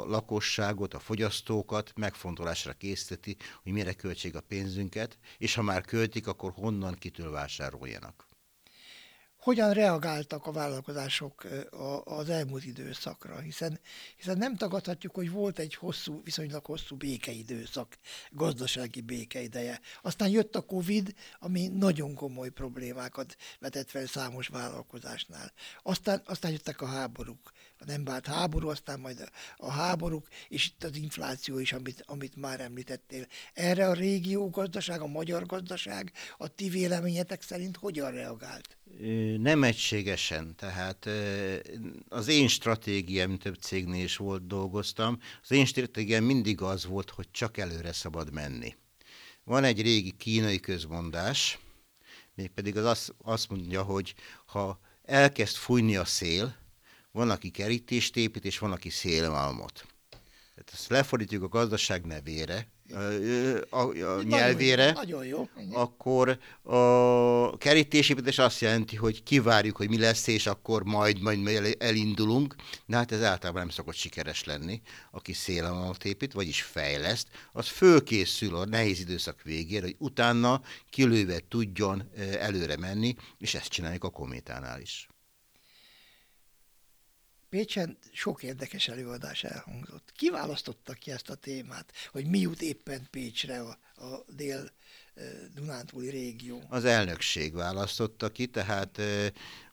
lakosságot, 0.06 0.94
a 0.94 0.98
fogyasztókat 0.98 1.92
megfontolásra 1.96 2.72
készíteti, 2.72 3.36
hogy 3.62 3.72
mire 3.72 3.92
költség 3.92 4.36
a 4.36 4.40
pénzünket, 4.40 5.18
és 5.38 5.54
ha 5.54 5.62
már 5.62 5.84
költik, 5.84 6.26
akkor 6.26 6.52
honnan, 6.52 6.94
kitől 6.94 7.30
vásároljanak 7.30 8.33
hogyan 9.44 9.72
reagáltak 9.72 10.46
a 10.46 10.52
vállalkozások 10.52 11.46
az 12.04 12.28
elmúlt 12.28 12.64
időszakra, 12.64 13.38
hiszen, 13.38 13.80
hiszen 14.16 14.38
nem 14.38 14.56
tagadhatjuk, 14.56 15.14
hogy 15.14 15.30
volt 15.30 15.58
egy 15.58 15.74
hosszú, 15.74 16.20
viszonylag 16.22 16.64
hosszú 16.64 16.96
békeidőszak, 16.96 17.98
gazdasági 18.30 19.00
békeideje. 19.00 19.80
Aztán 20.02 20.28
jött 20.28 20.56
a 20.56 20.60
Covid, 20.60 21.14
ami 21.38 21.68
nagyon 21.68 22.14
komoly 22.14 22.48
problémákat 22.48 23.36
vetett 23.58 23.90
fel 23.90 24.06
számos 24.06 24.48
vállalkozásnál. 24.48 25.52
Aztán, 25.82 26.22
aztán 26.24 26.50
jöttek 26.50 26.80
a 26.80 26.86
háborúk, 26.86 27.52
nem 27.86 28.04
vált 28.04 28.26
háború, 28.26 28.68
aztán 28.68 29.00
majd 29.00 29.30
a 29.56 29.70
háborúk, 29.70 30.28
és 30.48 30.66
itt 30.66 30.84
az 30.84 30.96
infláció 30.96 31.58
is, 31.58 31.72
amit, 31.72 32.02
amit 32.06 32.36
már 32.36 32.60
említettél. 32.60 33.26
Erre 33.52 33.88
a 33.88 33.92
régió 33.92 34.50
gazdaság, 34.50 35.00
a 35.00 35.06
magyar 35.06 35.46
gazdaság, 35.46 36.12
a 36.38 36.48
ti 36.48 36.68
véleményetek 36.68 37.42
szerint 37.42 37.76
hogyan 37.76 38.10
reagált? 38.10 38.76
Nem 39.38 39.62
egységesen, 39.62 40.56
tehát 40.56 41.08
az 42.08 42.28
én 42.28 42.48
stratégiám 42.48 43.38
több 43.38 43.54
cégnél 43.54 44.04
is 44.04 44.16
volt, 44.16 44.46
dolgoztam, 44.46 45.18
az 45.42 45.50
én 45.50 45.64
stratégiám 45.64 46.24
mindig 46.24 46.60
az 46.60 46.84
volt, 46.84 47.10
hogy 47.10 47.30
csak 47.30 47.56
előre 47.56 47.92
szabad 47.92 48.32
menni. 48.32 48.76
Van 49.44 49.64
egy 49.64 49.82
régi 49.82 50.10
kínai 50.10 50.60
közmondás, 50.60 51.58
mégpedig 52.34 52.76
az 52.76 52.84
azt, 52.84 53.14
azt 53.22 53.48
mondja, 53.48 53.82
hogy 53.82 54.14
ha 54.46 54.80
elkezd 55.02 55.56
fújni 55.56 55.96
a 55.96 56.04
szél, 56.04 56.56
van, 57.14 57.30
aki 57.30 57.50
kerítést 57.50 58.16
épít, 58.16 58.44
és 58.44 58.58
van, 58.58 58.72
aki 58.72 58.90
szélmalmot. 58.90 59.86
Tehát 60.54 60.70
ezt 60.72 60.88
lefordítjuk 60.88 61.42
a 61.42 61.48
gazdaság 61.48 62.04
nevére, 62.04 62.68
a, 63.70 64.04
a 64.04 64.22
nyelvére, 64.22 64.92
nagyon 64.92 65.26
jó, 65.26 65.48
akkor 65.72 66.38
a 66.62 67.56
kerítésépítés 67.56 68.38
azt 68.38 68.60
jelenti, 68.60 68.96
hogy 68.96 69.22
kivárjuk, 69.22 69.76
hogy 69.76 69.88
mi 69.88 69.98
lesz, 69.98 70.26
és 70.26 70.46
akkor 70.46 70.82
majd, 70.82 71.20
majd 71.20 71.76
elindulunk, 71.78 72.54
de 72.86 72.96
hát 72.96 73.12
ez 73.12 73.22
általában 73.22 73.60
nem 73.62 73.70
szokott 73.70 73.94
sikeres 73.94 74.44
lenni. 74.44 74.80
Aki 75.10 75.32
szélen 75.32 75.72
alatt 75.72 76.04
épít, 76.04 76.32
vagyis 76.32 76.62
fejleszt, 76.62 77.28
az 77.52 77.68
fölkészül 77.68 78.56
a 78.56 78.64
nehéz 78.64 79.00
időszak 79.00 79.42
végére, 79.42 79.84
hogy 79.84 79.96
utána 79.98 80.62
kilőve 80.90 81.40
tudjon 81.48 82.10
előre 82.38 82.76
menni, 82.76 83.14
és 83.38 83.54
ezt 83.54 83.68
csináljuk 83.68 84.04
a 84.04 84.10
kométánál 84.10 84.80
is. 84.80 85.08
Pécsen 87.54 87.98
sok 88.12 88.42
érdekes 88.42 88.88
előadás 88.88 89.44
elhangzott. 89.44 90.12
Ki 90.16 90.30
választotta 90.30 90.92
ki 90.92 91.10
ezt 91.10 91.30
a 91.30 91.34
témát, 91.34 91.92
hogy 92.12 92.26
mi 92.26 92.38
jut 92.38 92.62
éppen 92.62 93.06
Pécsre 93.10 93.60
a, 93.60 93.78
a 94.04 94.24
dél 94.36 94.70
Dunántúli 95.54 96.10
régió? 96.10 96.62
Az 96.68 96.84
elnökség 96.84 97.54
választotta 97.54 98.28
ki, 98.28 98.46
tehát 98.46 99.00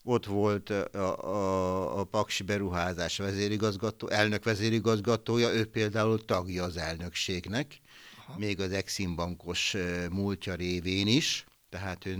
ott 0.03 0.25
volt 0.25 0.69
a, 0.69 1.25
a, 1.25 1.99
a 1.99 2.03
Paksi 2.03 2.43
Beruházás 2.43 3.17
vezérigazgató, 3.17 4.07
elnök 4.07 4.43
vezérigazgatója, 4.43 5.53
ő 5.53 5.65
például 5.65 6.25
tagja 6.25 6.63
az 6.63 6.77
elnökségnek, 6.77 7.81
Aha. 8.17 8.37
még 8.37 8.59
az 8.59 8.71
Eximbankos 8.71 9.75
múltja 10.11 10.55
révén 10.55 11.07
is, 11.07 11.45
tehát 11.69 12.05
ő, 12.05 12.15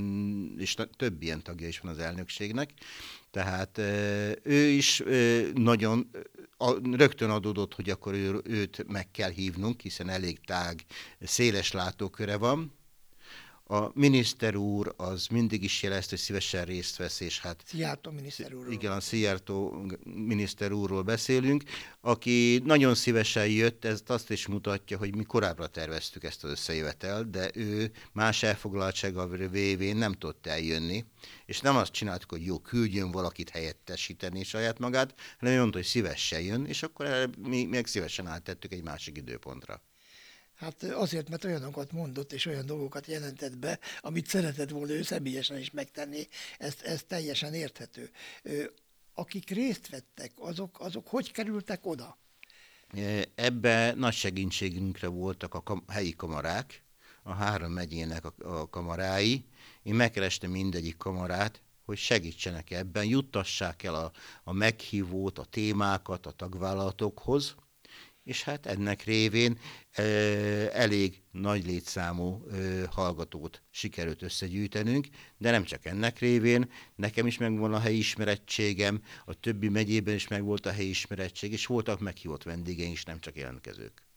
és 0.57 0.75
több 0.97 1.21
ilyen 1.21 1.43
tagja 1.43 1.67
is 1.67 1.79
van 1.79 1.91
az 1.91 1.99
elnökségnek, 1.99 2.69
tehát 3.31 3.77
ő 4.43 4.67
is 4.67 5.03
nagyon 5.53 6.09
rögtön 6.91 7.29
adódott, 7.29 7.73
hogy 7.73 7.89
akkor 7.89 8.13
őt 8.43 8.85
meg 8.87 9.11
kell 9.11 9.29
hívnunk, 9.29 9.81
hiszen 9.81 10.09
elég 10.09 10.39
tág, 10.45 10.85
széles 11.19 11.71
látóköre 11.71 12.37
van, 12.37 12.73
a 13.71 13.91
miniszter 13.93 14.55
úr 14.55 14.93
az 14.97 15.27
mindig 15.27 15.63
is 15.63 15.83
jelezte, 15.83 16.09
hogy 16.09 16.19
szívesen 16.19 16.65
részt 16.65 16.97
vesz, 16.97 17.19
és 17.19 17.39
hát... 17.39 17.63
Szijjártó 17.65 18.11
miniszter 18.11 18.53
úrról. 18.53 18.71
Igen, 18.73 18.91
a 18.91 18.99
Szijjártó 18.99 19.85
miniszter 20.03 20.71
úrról 20.71 21.01
beszélünk, 21.01 21.63
aki 22.01 22.61
nagyon 22.65 22.95
szívesen 22.95 23.47
jött, 23.47 23.85
ez 23.85 24.01
azt 24.07 24.31
is 24.31 24.47
mutatja, 24.47 24.97
hogy 24.97 25.15
mi 25.15 25.23
korábbra 25.23 25.67
terveztük 25.67 26.23
ezt 26.23 26.43
az 26.43 26.49
összejövetel, 26.49 27.23
de 27.23 27.49
ő 27.53 27.91
más 28.11 28.43
elfoglaltsága 28.43 29.27
vévén 29.27 29.95
nem 29.95 30.13
tudott 30.13 30.47
eljönni, 30.47 31.05
és 31.45 31.59
nem 31.59 31.75
azt 31.75 31.91
csináltuk, 31.91 32.29
hogy 32.29 32.45
jó, 32.45 32.59
küldjön 32.59 33.11
valakit 33.11 33.49
helyettesíteni 33.49 34.43
saját 34.43 34.79
magát, 34.79 35.15
hanem 35.39 35.57
mondta, 35.57 35.77
hogy 35.77 35.87
szívesen 35.87 36.41
jön, 36.41 36.65
és 36.65 36.83
akkor 36.83 37.29
mi 37.47 37.65
meg 37.65 37.87
szívesen 37.87 38.27
áttettük 38.27 38.73
egy 38.73 38.83
másik 38.83 39.17
időpontra. 39.17 39.81
Hát 40.61 40.83
azért, 40.83 41.29
mert 41.29 41.43
olyanokat 41.43 41.91
mondott 41.91 42.33
és 42.33 42.45
olyan 42.45 42.65
dolgokat 42.65 43.07
jelentett 43.07 43.57
be, 43.57 43.79
amit 44.01 44.27
szeretett 44.27 44.69
volna 44.69 44.91
ő 44.91 45.01
személyesen 45.01 45.57
is 45.57 45.71
megtenni, 45.71 46.27
ez, 46.57 46.75
ez 46.83 47.03
teljesen 47.07 47.53
érthető. 47.53 48.11
Akik 49.13 49.49
részt 49.49 49.89
vettek, 49.89 50.31
azok, 50.35 50.79
azok 50.79 51.07
hogy 51.07 51.31
kerültek 51.31 51.85
oda? 51.85 52.17
Ebbe 53.35 53.93
nagy 53.93 54.13
segítségünkre 54.13 55.07
voltak 55.07 55.53
a 55.53 55.61
kam- 55.61 55.89
helyi 55.91 56.15
kamarák, 56.15 56.83
a 57.23 57.33
három 57.33 57.71
megyének 57.71 58.25
a, 58.25 58.33
a 58.39 58.69
kamarái. 58.69 59.45
Én 59.83 59.93
megkerestem 59.93 60.51
mindegyik 60.51 60.97
kamarát, 60.97 61.61
hogy 61.85 61.97
segítsenek 61.97 62.71
ebben, 62.71 63.05
juttassák 63.05 63.83
el 63.83 63.95
a, 63.95 64.11
a 64.43 64.51
meghívót, 64.53 65.39
a 65.39 65.45
témákat 65.45 66.25
a 66.25 66.31
tagvállalatokhoz, 66.31 67.55
és 68.23 68.43
hát 68.43 68.65
ennek 68.65 69.03
révén 69.03 69.59
elég 70.71 71.21
nagy 71.31 71.65
létszámú 71.65 72.45
hallgatót 72.89 73.61
sikerült 73.69 74.21
összegyűjtenünk, 74.21 75.07
de 75.37 75.51
nem 75.51 75.63
csak 75.63 75.85
ennek 75.85 76.19
révén, 76.19 76.71
nekem 76.95 77.27
is 77.27 77.37
megvan 77.37 77.73
a 77.73 77.79
helyi 77.79 77.97
ismerettségem, 77.97 79.01
a 79.25 79.33
többi 79.33 79.69
megyében 79.69 80.15
is 80.15 80.27
megvolt 80.27 80.65
a 80.65 80.71
helyi 80.71 80.89
ismerettség, 80.89 81.51
és 81.51 81.65
voltak 81.65 81.99
meghívott 81.99 82.43
vendégeink 82.43 82.93
is, 82.93 83.03
nem 83.03 83.19
csak 83.19 83.35
jelentkezők. 83.35 84.10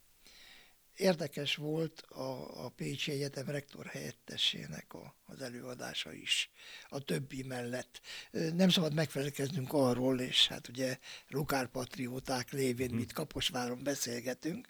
Érdekes 0.97 1.55
volt 1.55 2.01
a, 2.01 2.65
a 2.65 2.69
Pécsi 2.69 3.11
Egyetem 3.11 3.47
rektor 3.47 3.87
helyettesének 3.87 4.95
a, 4.95 5.17
az 5.27 5.41
előadása 5.41 6.13
is, 6.13 6.51
a 6.89 7.01
többi 7.01 7.43
mellett. 7.43 8.01
Nem 8.31 8.69
szabad 8.69 8.95
megfelelkeznünk 8.95 9.73
arról, 9.73 10.21
és 10.21 10.49
hát 10.49 10.69
ugye 10.69 10.99
lokálpatrióták 11.29 12.53
lévén, 12.53 12.89
hmm. 12.89 12.97
mit 12.97 13.13
Kaposváron 13.13 13.83
beszélgetünk, 13.83 14.69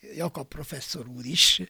Jakab 0.00 0.48
professzor 0.48 1.08
úr 1.08 1.24
is 1.24 1.62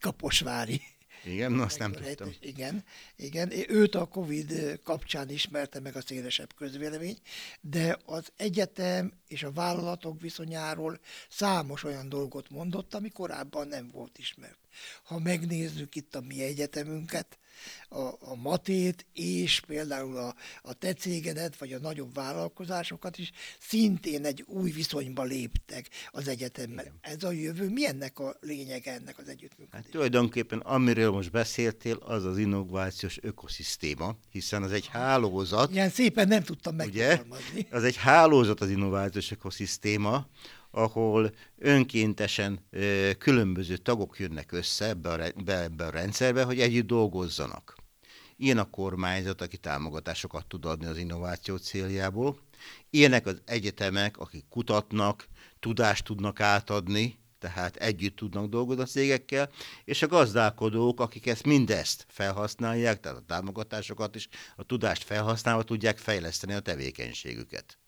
kaposvári 0.00 0.82
igen, 1.24 1.60
azt 1.60 1.78
nem 1.78 1.92
tudtam. 1.92 2.34
Igen, 2.40 2.84
igen, 3.16 3.52
őt 3.68 3.94
a 3.94 4.04
Covid 4.04 4.80
kapcsán 4.84 5.30
ismerte 5.30 5.80
meg 5.80 5.96
a 5.96 6.00
szélesebb 6.00 6.54
közvélemény, 6.54 7.18
de 7.60 7.98
az 8.04 8.32
egyetem 8.36 9.12
és 9.28 9.42
a 9.42 9.52
vállalatok 9.52 10.20
viszonyáról 10.20 11.00
számos 11.28 11.84
olyan 11.84 12.08
dolgot 12.08 12.50
mondott, 12.50 12.94
ami 12.94 13.10
korábban 13.10 13.68
nem 13.68 13.90
volt 13.90 14.18
ismert. 14.18 14.58
Ha 15.02 15.18
megnézzük 15.18 15.94
itt 15.94 16.14
a 16.14 16.20
mi 16.20 16.42
egyetemünket, 16.42 17.38
a, 17.88 18.00
a 18.20 18.34
matét, 18.42 19.06
és 19.12 19.60
például 19.66 20.16
a, 20.16 20.34
a 20.62 20.72
te 20.72 20.92
cégedet, 20.92 21.58
vagy 21.58 21.72
a 21.72 21.78
nagyobb 21.78 22.14
vállalkozásokat 22.14 23.18
is 23.18 23.30
szintén 23.60 24.24
egy 24.24 24.44
új 24.46 24.70
viszonyba 24.70 25.22
léptek 25.22 25.88
az 26.10 26.28
egyetemmel. 26.28 26.84
Igen. 26.84 26.98
Ez 27.00 27.22
a 27.22 27.30
jövő, 27.30 27.68
mi 27.68 27.86
ennek 27.86 28.18
a 28.18 28.36
lényege 28.40 28.92
ennek 28.92 29.18
az 29.18 29.28
együttműködésnek? 29.28 29.82
Hát 29.82 29.90
tulajdonképpen 29.90 30.58
amiről 30.58 31.10
most 31.10 31.30
beszéltél, 31.30 31.96
az 31.96 32.24
az 32.24 32.38
innovációs 32.38 33.18
ökoszisztéma, 33.22 34.16
hiszen 34.30 34.62
az 34.62 34.72
egy 34.72 34.86
hálózat. 34.86 35.70
Ilyen 35.72 35.90
szépen 35.90 36.28
nem 36.28 36.42
tudtam 36.42 36.74
megfogalmazni. 36.74 37.50
Ugye? 37.54 37.76
Az 37.76 37.84
egy 37.84 37.96
hálózat 37.96 38.60
az 38.60 38.70
innovációs 38.70 39.30
ökoszisztéma, 39.30 40.26
ahol 40.72 41.30
önkéntesen 41.58 42.60
különböző 43.18 43.76
tagok 43.76 44.18
jönnek 44.18 44.52
össze 44.52 44.88
ebbe 44.88 45.10
a, 45.10 45.42
be, 45.44 45.62
ebbe 45.62 45.86
a 45.86 45.90
rendszerbe, 45.90 46.42
hogy 46.42 46.60
együtt 46.60 46.86
dolgozzanak. 46.86 47.76
Ilyen 48.36 48.58
a 48.58 48.70
kormányzat, 48.70 49.40
aki 49.40 49.56
támogatásokat 49.56 50.46
tud 50.46 50.64
adni 50.64 50.86
az 50.86 50.96
innováció 50.96 51.56
céljából. 51.56 52.38
Ilyenek 52.90 53.26
az 53.26 53.40
egyetemek, 53.44 54.18
akik 54.18 54.44
kutatnak, 54.48 55.28
tudást 55.60 56.04
tudnak 56.04 56.40
átadni, 56.40 57.18
tehát 57.38 57.76
együtt 57.76 58.16
tudnak 58.16 58.48
dolgozni 58.48 58.82
a 58.82 58.86
cégekkel, 58.86 59.50
és 59.84 60.02
a 60.02 60.06
gazdálkodók, 60.06 61.00
akik 61.00 61.26
ezt 61.26 61.44
mindezt 61.44 62.06
felhasználják, 62.08 63.00
tehát 63.00 63.18
a 63.18 63.24
támogatásokat 63.26 64.14
is, 64.14 64.28
a 64.56 64.62
tudást 64.62 65.02
felhasználva 65.02 65.62
tudják 65.62 65.98
fejleszteni 65.98 66.52
a 66.52 66.60
tevékenységüket. 66.60 67.78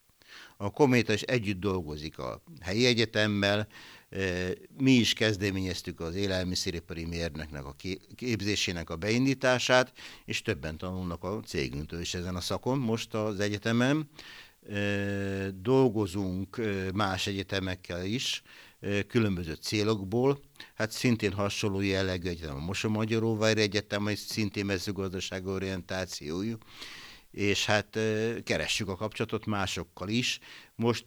A 0.56 0.70
Kométa 0.70 1.12
is 1.12 1.22
együtt 1.22 1.60
dolgozik 1.60 2.18
a 2.18 2.42
helyi 2.60 2.86
egyetemmel, 2.86 3.68
mi 4.78 4.92
is 4.92 5.12
kezdeményeztük 5.12 6.00
az 6.00 6.14
élelmiszeripari 6.14 7.04
mérnöknek 7.04 7.64
a 7.64 7.76
képzésének 8.14 8.90
a 8.90 8.96
beindítását, 8.96 9.92
és 10.24 10.42
többen 10.42 10.78
tanulnak 10.78 11.24
a 11.24 11.40
cégünktől 11.46 12.00
is 12.00 12.14
ezen 12.14 12.36
a 12.36 12.40
szakon 12.40 12.78
most 12.78 13.14
az 13.14 13.40
egyetemen. 13.40 14.08
Dolgozunk 15.54 16.60
más 16.94 17.26
egyetemekkel 17.26 18.04
is, 18.04 18.42
különböző 19.08 19.54
célokból. 19.54 20.40
Hát 20.74 20.90
szintén 20.90 21.32
hasonló 21.32 21.80
jellegű 21.80 22.28
egyetem 22.28 22.56
a 22.56 22.64
Mosomagyaróvár 22.64 23.58
Egyetem, 23.58 24.06
egy 24.06 24.18
szintén 24.18 24.64
mezőgazdaság 24.64 25.46
orientációjú 25.46 26.56
és 27.34 27.66
hát 27.66 27.98
keressük 28.44 28.88
a 28.88 28.96
kapcsolatot 28.96 29.46
másokkal 29.46 30.08
is. 30.08 30.38
Most 30.74 31.04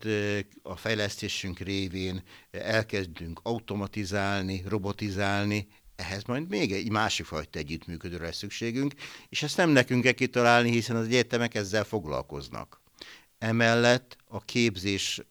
a 0.61 0.75
fejlesztésünk 0.75 1.59
révén 1.59 2.23
elkezdünk 2.51 3.39
automatizálni, 3.43 4.63
robotizálni, 4.67 5.67
ehhez 5.95 6.23
majd 6.23 6.49
még 6.49 6.71
egy 6.71 6.91
másik 6.91 7.25
fajta 7.25 7.59
együttműködőre 7.59 8.25
lesz 8.25 8.37
szükségünk, 8.37 8.93
és 9.29 9.43
ezt 9.43 9.57
nem 9.57 9.69
nekünk 9.69 10.03
kell 10.03 10.11
kitalálni, 10.11 10.71
hiszen 10.71 10.95
az 10.95 11.05
egyetemek 11.05 11.55
ezzel 11.55 11.83
foglalkoznak. 11.83 12.81
Emellett 13.37 14.17
a 14.25 14.41
képzés 14.41 15.21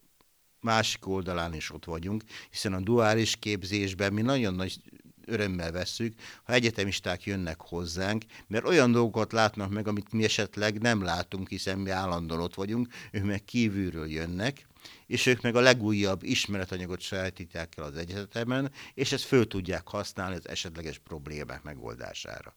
másik 0.61 1.07
oldalán 1.07 1.55
is 1.55 1.73
ott 1.73 1.85
vagyunk, 1.85 2.23
hiszen 2.51 2.73
a 2.73 2.81
duális 2.81 3.37
képzésben 3.37 4.13
mi 4.13 4.23
nagyon 4.23 4.55
nagy 4.55 4.81
örömmel 5.27 5.73
vesszük, 5.73 6.21
ha 6.45 6.53
egyetemisták 6.53 7.25
jönnek 7.25 7.61
hozzánk, 7.61 8.25
mert 8.47 8.67
olyan 8.67 8.93
dolgokat 8.93 9.33
látnak 9.33 9.71
meg, 9.71 9.89
amit 9.89 10.13
mi 10.13 10.25
esetleg 10.25 10.81
nem 10.81 11.03
látunk, 11.03 11.49
hiszen 11.49 11.79
mi 11.79 11.91
állandóan 11.91 12.41
ott 12.41 12.55
vagyunk, 12.55 12.89
ők 13.11 13.25
meg 13.25 13.45
kívülről 13.45 14.11
jönnek, 14.11 14.67
és 15.07 15.27
ők 15.27 15.41
meg 15.41 15.57
a 15.57 15.61
legújabb 15.61 16.23
ismeretanyagot 16.23 17.01
sajátítják 17.01 17.77
el 17.77 17.85
az 17.85 17.97
egyetemen, 17.97 18.73
és 18.95 19.13
ezt 19.13 19.25
föl 19.25 19.47
tudják 19.47 19.89
használni 19.89 20.37
az 20.37 20.49
esetleges 20.49 20.99
problémák 20.99 21.63
megoldására. 21.63 22.57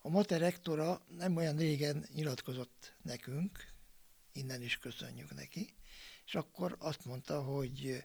A 0.00 0.08
Mater 0.08 0.40
rektora 0.40 1.00
nem 1.18 1.36
olyan 1.36 1.56
régen 1.56 2.06
nyilatkozott 2.14 2.96
nekünk, 3.02 3.74
innen 4.32 4.62
is 4.62 4.78
köszönjük 4.78 5.34
neki, 5.34 5.74
és 6.26 6.34
akkor 6.34 6.76
azt 6.78 7.04
mondta, 7.04 7.42
hogy 7.42 8.04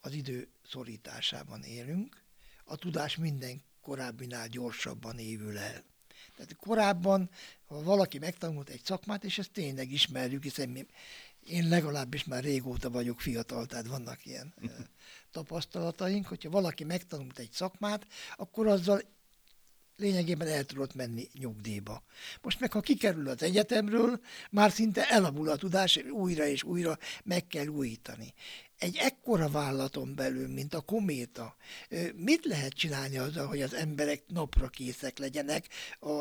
az 0.00 0.12
idő 0.12 0.48
szorításában 0.70 1.62
élünk, 1.62 2.22
a 2.64 2.76
tudás 2.76 3.16
minden 3.16 3.62
korábbinál 3.80 4.48
gyorsabban 4.48 5.18
évül 5.18 5.58
el. 5.58 5.84
Tehát 6.36 6.56
korábban, 6.56 7.30
ha 7.66 7.82
valaki 7.82 8.18
megtanult 8.18 8.68
egy 8.68 8.84
szakmát, 8.84 9.24
és 9.24 9.38
ezt 9.38 9.50
tényleg 9.50 9.92
ismerjük, 9.92 10.42
hiszen 10.42 10.68
mi, 10.68 10.86
én 11.44 11.68
legalábbis 11.68 12.24
már 12.24 12.42
régóta 12.42 12.90
vagyok 12.90 13.20
fiatal, 13.20 13.66
tehát 13.66 13.86
vannak 13.86 14.26
ilyen 14.26 14.54
tapasztalataink, 15.30 16.26
hogyha 16.26 16.50
valaki 16.50 16.84
megtanult 16.84 17.38
egy 17.38 17.52
szakmát, 17.52 18.06
akkor 18.36 18.66
azzal 18.66 19.02
lényegében 19.96 20.48
el 20.48 20.64
tudott 20.64 20.94
menni 20.94 21.28
nyugdíjba. 21.32 22.02
Most 22.42 22.60
meg, 22.60 22.72
ha 22.72 22.80
kikerül 22.80 23.28
az 23.28 23.42
egyetemről, 23.42 24.20
már 24.50 24.70
szinte 24.70 25.08
elavul 25.08 25.48
a 25.48 25.56
tudás, 25.56 25.96
újra 25.96 26.46
és 26.46 26.62
újra 26.62 26.98
meg 27.24 27.46
kell 27.46 27.66
újítani. 27.66 28.34
Egy 28.78 28.96
ekkora 28.96 29.48
vállalaton 29.48 30.14
belül, 30.14 30.48
mint 30.48 30.74
a 30.74 30.80
kométa, 30.80 31.56
mit 32.14 32.44
lehet 32.44 32.72
csinálni 32.72 33.18
azzal, 33.18 33.46
hogy 33.46 33.62
az 33.62 33.74
emberek 33.74 34.22
napra 34.26 34.68
készek 34.68 35.18
legyenek 35.18 35.68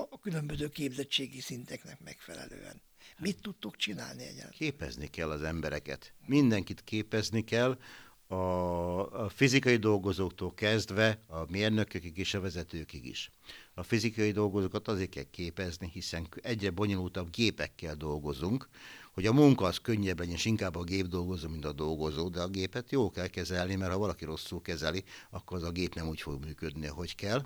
a 0.09 0.19
különböző 0.19 0.69
képzettségi 0.69 1.39
szinteknek 1.39 2.03
megfelelően? 2.03 2.81
Mit 3.19 3.41
tudtok 3.41 3.75
csinálni 3.75 4.23
egyáltalán? 4.23 4.51
Képezni 4.51 5.07
kell 5.09 5.29
az 5.29 5.43
embereket. 5.43 6.13
Mindenkit 6.25 6.83
képezni 6.83 7.43
kell, 7.43 7.77
a, 8.27 9.29
fizikai 9.29 9.75
dolgozóktól 9.75 10.53
kezdve 10.53 11.19
a 11.27 11.51
mérnökökig 11.51 12.17
és 12.17 12.33
a 12.33 12.39
vezetőkig 12.39 13.05
is. 13.05 13.29
A 13.73 13.83
fizikai 13.83 14.31
dolgozókat 14.31 14.87
azért 14.87 15.09
kell 15.09 15.29
képezni, 15.31 15.89
hiszen 15.93 16.27
egyre 16.41 16.69
bonyolultabb 16.69 17.29
gépekkel 17.29 17.95
dolgozunk, 17.95 18.67
hogy 19.13 19.25
a 19.25 19.33
munka 19.33 19.65
az 19.65 19.77
könnyebb 19.77 20.19
legyen, 20.19 20.35
és 20.35 20.45
inkább 20.45 20.75
a 20.75 20.83
gép 20.83 21.05
dolgozó, 21.05 21.49
mint 21.49 21.65
a 21.65 21.73
dolgozó, 21.73 22.29
de 22.29 22.41
a 22.41 22.47
gépet 22.47 22.91
jó 22.91 23.09
kell 23.09 23.27
kezelni, 23.27 23.75
mert 23.75 23.91
ha 23.91 23.97
valaki 23.97 24.25
rosszul 24.25 24.61
kezeli, 24.61 25.03
akkor 25.29 25.57
az 25.57 25.63
a 25.63 25.71
gép 25.71 25.95
nem 25.95 26.07
úgy 26.07 26.21
fog 26.21 26.43
működni, 26.45 26.87
ahogy 26.87 27.15
kell. 27.15 27.45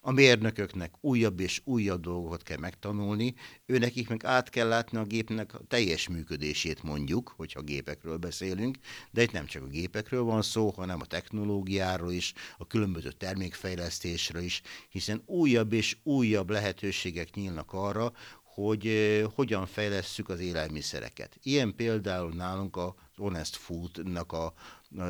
A 0.00 0.10
mérnököknek 0.10 0.94
újabb 1.00 1.40
és 1.40 1.60
újabb 1.64 2.00
dolgokat 2.00 2.42
kell 2.42 2.58
megtanulni, 2.58 3.34
őnekik 3.66 4.08
meg 4.08 4.24
át 4.24 4.48
kell 4.48 4.68
látni 4.68 4.98
a 4.98 5.04
gépnek 5.04 5.54
a 5.54 5.60
teljes 5.68 6.08
működését 6.08 6.82
mondjuk, 6.82 7.32
hogyha 7.36 7.60
gépekről 7.60 8.16
beszélünk, 8.16 8.78
de 9.10 9.22
itt 9.22 9.32
nem 9.32 9.46
csak 9.46 9.62
a 9.62 9.66
gépekről 9.66 10.22
van 10.22 10.42
szó, 10.42 10.70
hanem 10.70 11.00
a 11.00 11.04
technológiáról 11.06 12.12
is, 12.12 12.32
a 12.58 12.66
különböző 12.66 13.12
termékfejlesztésről 13.12 14.42
is, 14.42 14.62
hiszen 14.88 15.22
újabb 15.26 15.72
és 15.72 15.96
újabb 16.02 16.50
lehetőségek 16.50 17.34
nyílnak 17.34 17.72
arra, 17.72 18.12
hogy 18.54 19.24
hogyan 19.34 19.66
fejlesszük 19.66 20.28
az 20.28 20.40
élelmiszereket. 20.40 21.36
Ilyen 21.42 21.74
például 21.74 22.32
nálunk 22.32 22.76
az 22.76 22.92
Honest 23.16 23.56
Food-nak 23.56 24.32
a 24.32 24.52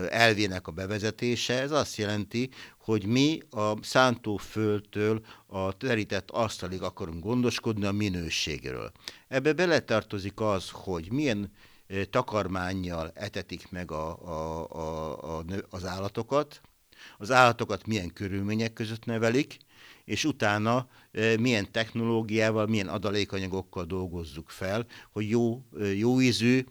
elvének 0.08 0.66
a 0.66 0.72
bevezetése, 0.72 1.60
ez 1.60 1.70
azt 1.70 1.96
jelenti, 1.96 2.50
hogy 2.78 3.06
mi 3.06 3.40
a 3.50 3.84
szántóföldtől 3.84 5.24
a 5.46 5.76
terített 5.76 6.30
asztalig 6.30 6.82
akarunk 6.82 7.22
gondoskodni 7.24 7.84
a 7.84 7.92
minőségről. 7.92 8.92
Ebbe 9.28 9.52
beletartozik 9.52 10.40
az, 10.40 10.70
hogy 10.70 11.12
milyen 11.12 11.52
takarmányjal 12.10 13.10
etetik 13.14 13.70
meg 13.70 13.90
a, 13.90 14.18
a, 14.24 14.66
a, 14.70 15.38
a, 15.38 15.44
az 15.70 15.84
állatokat, 15.84 16.60
az 17.18 17.30
állatokat 17.30 17.86
milyen 17.86 18.12
körülmények 18.12 18.72
között 18.72 19.04
nevelik, 19.04 19.56
és 20.04 20.24
utána 20.24 20.88
milyen 21.38 21.72
technológiával, 21.72 22.66
milyen 22.66 22.88
adalékanyagokkal 22.88 23.84
dolgozzuk 23.84 24.50
fel, 24.50 24.86
hogy 25.12 25.28
jó, 25.28 25.64
jó 25.96 26.20
ízű, 26.20 26.64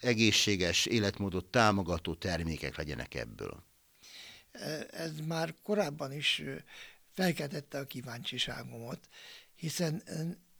egészséges 0.00 0.86
életmódot 0.86 1.44
támogató 1.44 2.14
termékek 2.14 2.76
legyenek 2.76 3.14
ebből. 3.14 3.62
E, 4.52 4.86
ez 4.90 5.20
már 5.26 5.54
korábban 5.62 6.12
is 6.12 6.42
felkeltette 7.12 7.78
a 7.78 7.86
kíváncsiságomat, 7.86 9.08
hiszen 9.54 10.02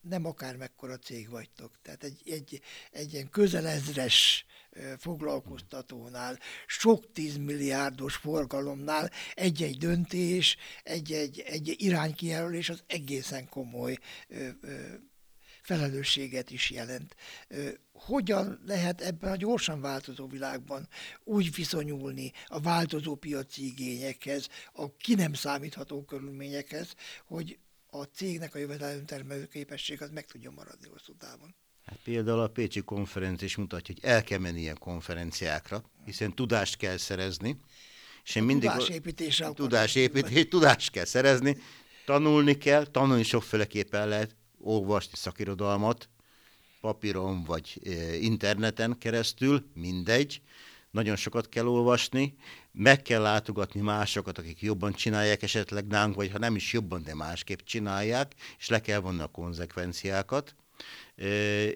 nem 0.08 0.26
akár 0.26 0.56
mekkora 0.56 0.96
cég 0.96 1.30
vagytok. 1.30 1.72
Tehát 1.82 2.04
egy, 2.04 2.22
egy, 2.24 2.60
egy 2.90 3.12
ilyen 3.12 3.30
közelezres 3.30 4.46
foglalkoztatónál, 4.98 6.38
sok 6.66 7.12
tízmilliárdos 7.12 8.14
forgalomnál 8.14 9.10
egy-egy 9.34 9.78
döntés, 9.78 10.56
egy-egy, 10.82 11.40
egy 11.40 11.74
iránykijelölés 11.76 12.68
az 12.68 12.82
egészen 12.86 13.48
komoly 13.48 13.96
ö, 14.28 14.48
ö, 14.60 14.94
felelősséget 15.62 16.50
is 16.50 16.70
jelent. 16.70 17.16
Hogyan 17.92 18.62
lehet 18.66 19.00
ebben 19.00 19.32
a 19.32 19.36
gyorsan 19.36 19.80
változó 19.80 20.26
világban 20.26 20.88
úgy 21.24 21.54
viszonyulni 21.54 22.32
a 22.46 22.60
változó 22.60 23.14
piaci 23.14 23.66
igényekhez, 23.66 24.48
a 24.72 24.96
ki 24.96 25.14
nem 25.14 25.32
számítható 25.32 26.04
körülményekhez, 26.04 26.94
hogy 27.24 27.58
a 28.00 28.08
cégnek 28.14 28.54
a 28.54 28.58
jövedelemtermelő 28.58 29.46
képesség 29.46 30.02
az 30.02 30.10
meg 30.10 30.26
tudja 30.26 30.50
maradni 30.50 30.88
hosszú 30.88 31.14
távon. 31.18 31.54
Hát 31.84 31.98
például 32.04 32.40
a 32.40 32.48
Pécsi 32.48 32.80
konferencia 32.80 33.46
is 33.46 33.56
mutatja, 33.56 33.94
hogy 33.94 34.10
el 34.10 34.22
kell 34.22 34.38
menni 34.38 34.60
ilyen 34.60 34.78
konferenciákra, 34.78 35.82
hiszen 36.04 36.34
tudást 36.34 36.76
kell 36.76 36.96
szerezni. 36.96 37.60
És 38.24 38.34
én 38.34 38.42
mindig 38.42 38.70
tudásépítésre 38.70 39.52
tudásépítés, 39.52 40.48
tudást 40.56 40.90
kell 40.90 41.04
szerezni, 41.04 41.56
tanulni 42.04 42.58
kell, 42.58 42.86
tanulni 42.86 43.22
sokféleképpen 43.22 44.08
lehet, 44.08 44.36
olvasni 44.60 45.12
szakirodalmat, 45.16 46.08
papíron 46.80 47.44
vagy 47.44 47.80
interneten 48.20 48.98
keresztül, 48.98 49.66
mindegy, 49.74 50.40
nagyon 50.96 51.16
sokat 51.16 51.48
kell 51.48 51.66
olvasni, 51.66 52.34
meg 52.72 53.02
kell 53.02 53.20
látogatni 53.20 53.80
másokat, 53.80 54.38
akik 54.38 54.60
jobban 54.60 54.92
csinálják 54.92 55.42
esetleg 55.42 55.86
nálunk, 55.86 56.14
vagy 56.14 56.30
ha 56.30 56.38
nem 56.38 56.56
is 56.56 56.72
jobban, 56.72 57.02
de 57.02 57.14
másképp 57.14 57.58
csinálják, 57.64 58.32
és 58.58 58.68
le 58.68 58.80
kell 58.80 59.00
vonni 59.00 59.20
a 59.20 59.26
konzekvenciákat, 59.26 60.54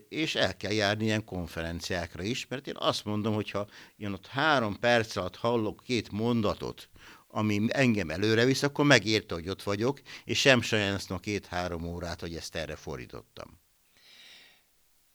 és 0.09 0.35
el 0.35 0.57
kell 0.57 0.73
járni 0.73 1.05
ilyen 1.05 1.25
konferenciákra 1.25 2.23
is, 2.23 2.47
mert 2.47 2.67
én 2.67 2.77
azt 2.79 3.05
mondom, 3.05 3.35
hogyha 3.35 3.67
én 3.97 4.13
ott 4.13 4.27
három 4.27 4.79
perc 4.79 5.17
alatt 5.17 5.37
hallok 5.37 5.83
két 5.85 6.11
mondatot, 6.11 6.89
ami 7.29 7.67
engem 7.69 8.11
előre 8.11 8.45
visz, 8.45 8.63
akkor 8.63 8.85
megérte, 8.85 9.35
hogy 9.35 9.49
ott 9.49 9.63
vagyok, 9.63 10.01
és 10.25 10.39
sem 10.39 10.63
sajnálom 10.63 10.99
a 11.09 11.19
két-három 11.19 11.85
órát, 11.85 12.21
hogy 12.21 12.35
ezt 12.35 12.57
erre 12.57 12.77
fordítottam 12.77 13.59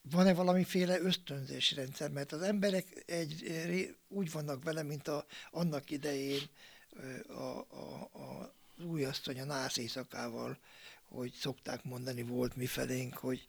van-e 0.09 0.33
valamiféle 0.33 0.99
ösztönzési 0.99 1.75
rendszer, 1.75 2.09
mert 2.09 2.31
az 2.31 2.41
emberek 2.41 3.03
egy, 3.05 3.95
úgy 4.07 4.31
vannak 4.31 4.63
vele, 4.63 4.83
mint 4.83 5.07
a, 5.07 5.25
annak 5.51 5.89
idején 5.89 6.41
a, 7.27 7.33
a, 7.33 8.09
a, 8.11 8.53
az 8.77 8.85
újasszony 8.85 9.39
a 9.39 9.45
nász 9.45 9.77
éjszakával, 9.77 10.57
hogy 11.05 11.33
szokták 11.33 11.83
mondani, 11.83 12.23
volt 12.23 12.55
mi 12.55 12.65
felénk, 12.65 13.13
hogy 13.13 13.45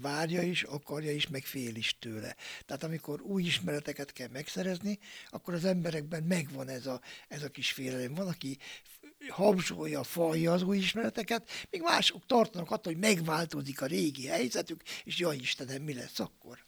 várja 0.00 0.42
is, 0.42 0.62
akarja 0.62 1.12
is, 1.12 1.28
meg 1.28 1.44
fél 1.44 1.74
is 1.74 1.98
tőle. 1.98 2.36
Tehát 2.66 2.82
amikor 2.82 3.20
új 3.20 3.42
ismereteket 3.42 4.12
kell 4.12 4.28
megszerezni, 4.28 4.98
akkor 5.30 5.54
az 5.54 5.64
emberekben 5.64 6.22
megvan 6.22 6.68
ez 6.68 6.86
a, 6.86 7.00
ez 7.28 7.42
a 7.42 7.48
kis 7.48 7.72
félelem. 7.72 8.14
Van, 8.14 8.28
aki 8.28 8.58
habzsolja, 9.28 10.02
falja 10.02 10.52
az 10.52 10.62
új 10.62 10.76
ismereteket, 10.76 11.50
még 11.70 11.82
mások 11.82 12.26
tartanak 12.26 12.70
attól, 12.70 12.92
hogy 12.92 13.02
megváltozik 13.02 13.80
a 13.82 13.86
régi 13.86 14.26
helyzetük, 14.26 14.82
és 15.04 15.18
jaj 15.18 15.36
Istenem, 15.36 15.82
mi 15.82 15.94
lesz 15.94 16.18
akkor? 16.18 16.66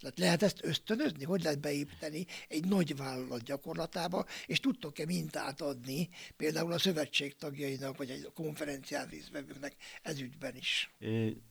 Tehát 0.00 0.18
lehet 0.18 0.42
ezt 0.42 0.64
ösztönözni? 0.64 1.24
Hogy 1.24 1.42
lehet 1.42 1.60
beépíteni 1.60 2.26
egy 2.48 2.64
nagy 2.64 2.96
vállalat 2.96 3.42
gyakorlatába, 3.42 4.26
és 4.46 4.60
tudtok-e 4.60 5.04
mintát 5.04 5.60
adni 5.60 6.08
például 6.36 6.72
a 6.72 6.78
szövetség 6.78 7.36
tagjainak, 7.36 7.96
vagy 7.96 8.10
egy 8.10 8.30
konferencián 8.34 9.08
részvevőknek 9.08 9.74
ez 10.02 10.20
ügyben 10.20 10.56
is? 10.56 10.94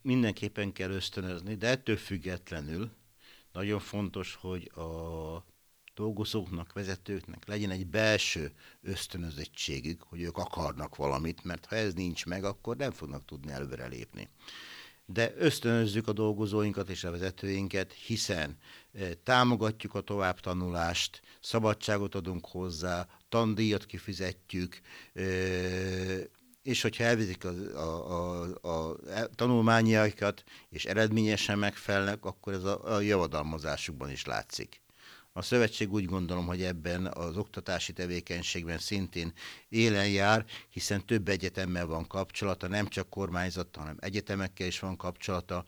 Mindenképpen 0.02 0.72
kell 0.72 0.90
ösztönözni, 0.90 1.56
de 1.56 1.68
ettől 1.68 1.98
függetlenül 1.98 2.92
nagyon 3.52 3.80
fontos, 3.80 4.36
hogy 4.36 4.72
a 4.76 5.46
dolgozóknak, 5.98 6.74
vezetőknek 6.74 7.48
legyen 7.48 7.72
egy 7.72 7.88
belső 7.88 8.52
ösztönözettségük, 8.82 10.02
hogy 10.02 10.22
ők 10.22 10.38
akarnak 10.38 10.96
valamit, 10.96 11.44
mert 11.44 11.66
ha 11.66 11.76
ez 11.76 11.94
nincs 11.94 12.26
meg, 12.26 12.44
akkor 12.44 12.76
nem 12.76 12.92
fognak 12.92 13.26
tudni 13.26 13.52
előrelépni. 13.52 14.30
De 15.06 15.34
ösztönözzük 15.38 16.08
a 16.08 16.14
dolgozóinkat 16.14 16.90
és 16.90 17.04
a 17.04 17.12
vezetőinket, 17.12 17.94
hiszen 17.94 18.58
e, 18.94 19.14
támogatjuk 19.14 19.96
a 19.96 20.02
továbbtanulást, 20.02 21.22
szabadságot 21.40 22.16
adunk 22.16 22.46
hozzá, 22.46 23.08
tandíjat 23.30 23.86
kifizetjük, 23.86 24.82
e, 25.14 25.22
és 26.64 26.82
hogyha 26.82 27.04
elvizik 27.04 27.46
a, 27.46 27.50
a, 27.76 28.58
a, 28.62 28.90
a 28.90 28.98
tanulmányaikat, 29.36 30.44
és 30.70 30.86
eredményesen 30.86 31.60
megfelelnek, 31.60 32.26
akkor 32.26 32.54
ez 32.54 32.64
a, 32.64 32.96
a 32.96 33.00
javadalmazásukban 33.00 34.12
is 34.12 34.26
látszik. 34.26 34.82
A 35.38 35.42
szövetség 35.42 35.94
úgy 35.94 36.06
gondolom, 36.06 36.46
hogy 36.46 36.62
ebben 36.62 37.06
az 37.06 37.38
oktatási 37.38 37.94
tevékenységben 37.94 38.78
szintén 38.78 39.34
élen 39.70 40.10
jár, 40.10 40.46
hiszen 40.70 41.06
több 41.06 41.28
egyetemmel 41.28 41.86
van 41.86 42.08
kapcsolata, 42.08 42.68
nem 42.68 42.88
csak 42.88 43.10
kormányzattal, 43.10 43.82
hanem 43.82 43.98
egyetemekkel 44.00 44.68
is 44.68 44.80
van 44.80 44.96
kapcsolata. 44.96 45.66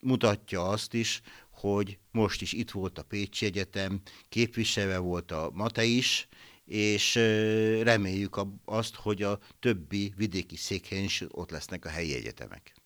mutatja 0.00 0.68
azt 0.68 0.94
is, 0.94 1.20
hogy 1.50 1.98
most 2.10 2.42
is 2.42 2.52
itt 2.52 2.70
volt 2.70 2.98
a 2.98 3.02
Pécsi 3.02 3.46
Egyetem, 3.46 4.00
képviselve 4.28 4.98
volt 4.98 5.30
a 5.30 5.50
Mate 5.54 5.84
is, 5.84 6.28
és 6.64 7.14
reméljük 7.82 8.40
azt, 8.64 8.94
hogy 8.94 9.22
a 9.22 9.38
többi 9.60 10.12
vidéki 10.16 10.56
székhelyen 10.56 11.04
is 11.04 11.24
ott 11.28 11.50
lesznek 11.50 11.84
a 11.84 11.88
helyi 11.88 12.14
egyetemek. 12.14 12.81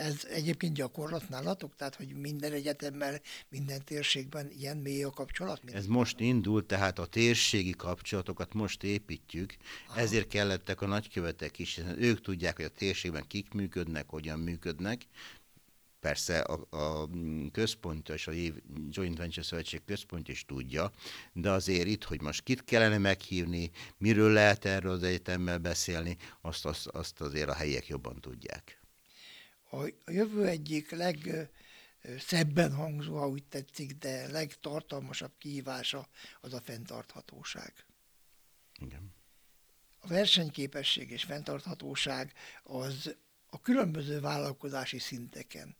Ez 0.00 0.24
egyébként 0.30 0.74
gyakorlat 0.74 1.28
nálatok? 1.28 1.76
Tehát, 1.76 1.94
hogy 1.94 2.14
minden 2.14 2.52
egyetemmel, 2.52 3.20
minden 3.48 3.84
térségben 3.84 4.50
ilyen 4.58 4.76
mély 4.76 5.02
a 5.02 5.10
kapcsolat? 5.10 5.60
Ez 5.72 5.86
most 5.86 6.20
indult, 6.20 6.66
tehát 6.66 6.98
a 6.98 7.06
térségi 7.06 7.70
kapcsolatokat 7.70 8.54
most 8.54 8.82
építjük, 8.82 9.56
Aha. 9.88 10.00
ezért 10.00 10.28
kellettek 10.28 10.80
a 10.80 10.86
nagykövetek 10.86 11.58
is, 11.58 11.74
hiszen 11.74 12.02
ők 12.02 12.20
tudják, 12.20 12.56
hogy 12.56 12.64
a 12.64 12.68
térségben 12.68 13.26
kik 13.26 13.52
működnek, 13.52 14.08
hogyan 14.08 14.38
működnek, 14.38 15.06
Persze 16.00 16.40
a, 16.40 16.76
a 16.76 17.08
központ 17.52 18.08
és 18.08 18.26
a 18.26 18.32
Joint 18.90 19.18
Venture 19.18 19.42
Szövetség 19.42 19.84
központ 19.84 20.28
is 20.28 20.44
tudja, 20.44 20.90
de 21.32 21.50
azért 21.50 21.86
itt, 21.86 22.04
hogy 22.04 22.20
most 22.20 22.42
kit 22.42 22.64
kellene 22.64 22.98
meghívni, 22.98 23.70
miről 23.98 24.32
lehet 24.32 24.64
erről 24.64 24.92
az 24.92 25.02
egyetemmel 25.02 25.58
beszélni, 25.58 26.16
azt, 26.40 26.66
azt, 26.66 26.86
azt 26.86 27.20
azért 27.20 27.48
a 27.48 27.54
helyiek 27.54 27.86
jobban 27.86 28.20
tudják. 28.20 28.79
A, 29.70 29.92
jövő 30.06 30.46
egyik 30.46 30.90
legszebben 30.90 32.74
hangzó, 32.74 33.18
ha 33.18 33.28
úgy 33.28 33.44
tetszik, 33.44 33.92
de 33.92 34.30
legtartalmasabb 34.30 35.32
kihívása 35.38 36.08
az 36.40 36.52
a 36.52 36.60
fenntarthatóság. 36.60 37.72
Igen. 38.78 39.12
A 40.00 40.06
versenyképesség 40.06 41.10
és 41.10 41.24
fenntarthatóság 41.24 42.32
az 42.62 43.16
a 43.50 43.60
különböző 43.60 44.20
vállalkozási 44.20 44.98
szinteken 44.98 45.76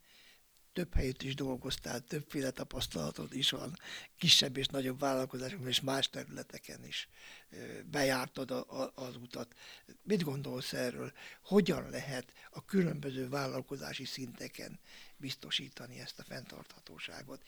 több 0.72 0.94
helyütt 0.94 1.22
is 1.22 1.34
dolgoztál, 1.34 2.00
többféle 2.00 2.50
tapasztalatod 2.50 3.34
is 3.34 3.50
van, 3.50 3.76
kisebb 4.16 4.56
és 4.56 4.66
nagyobb 4.66 4.98
vállalkozásokban 4.98 5.68
és 5.68 5.80
más 5.80 6.10
területeken 6.10 6.84
is 6.84 7.08
bejártad 7.90 8.50
a, 8.50 8.82
a, 8.82 8.92
az 8.94 9.16
utat. 9.16 9.54
Mit 10.02 10.22
gondolsz 10.22 10.72
erről? 10.72 11.12
Hogyan 11.42 11.90
lehet 11.90 12.32
a 12.50 12.64
különböző 12.64 13.28
vállalkozási 13.28 14.04
szinteken 14.04 14.78
biztosítani 15.16 16.00
ezt 16.00 16.18
a 16.18 16.24
fenntarthatóságot? 16.24 17.42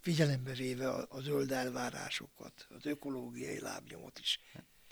Figyelembe 0.00 0.52
véve 0.52 0.88
a, 0.90 1.06
a 1.08 1.20
zöld 1.20 1.52
elvárásokat, 1.52 2.66
az 2.68 2.86
ökológiai 2.86 3.60
lábnyomot 3.60 4.18
is. 4.18 4.40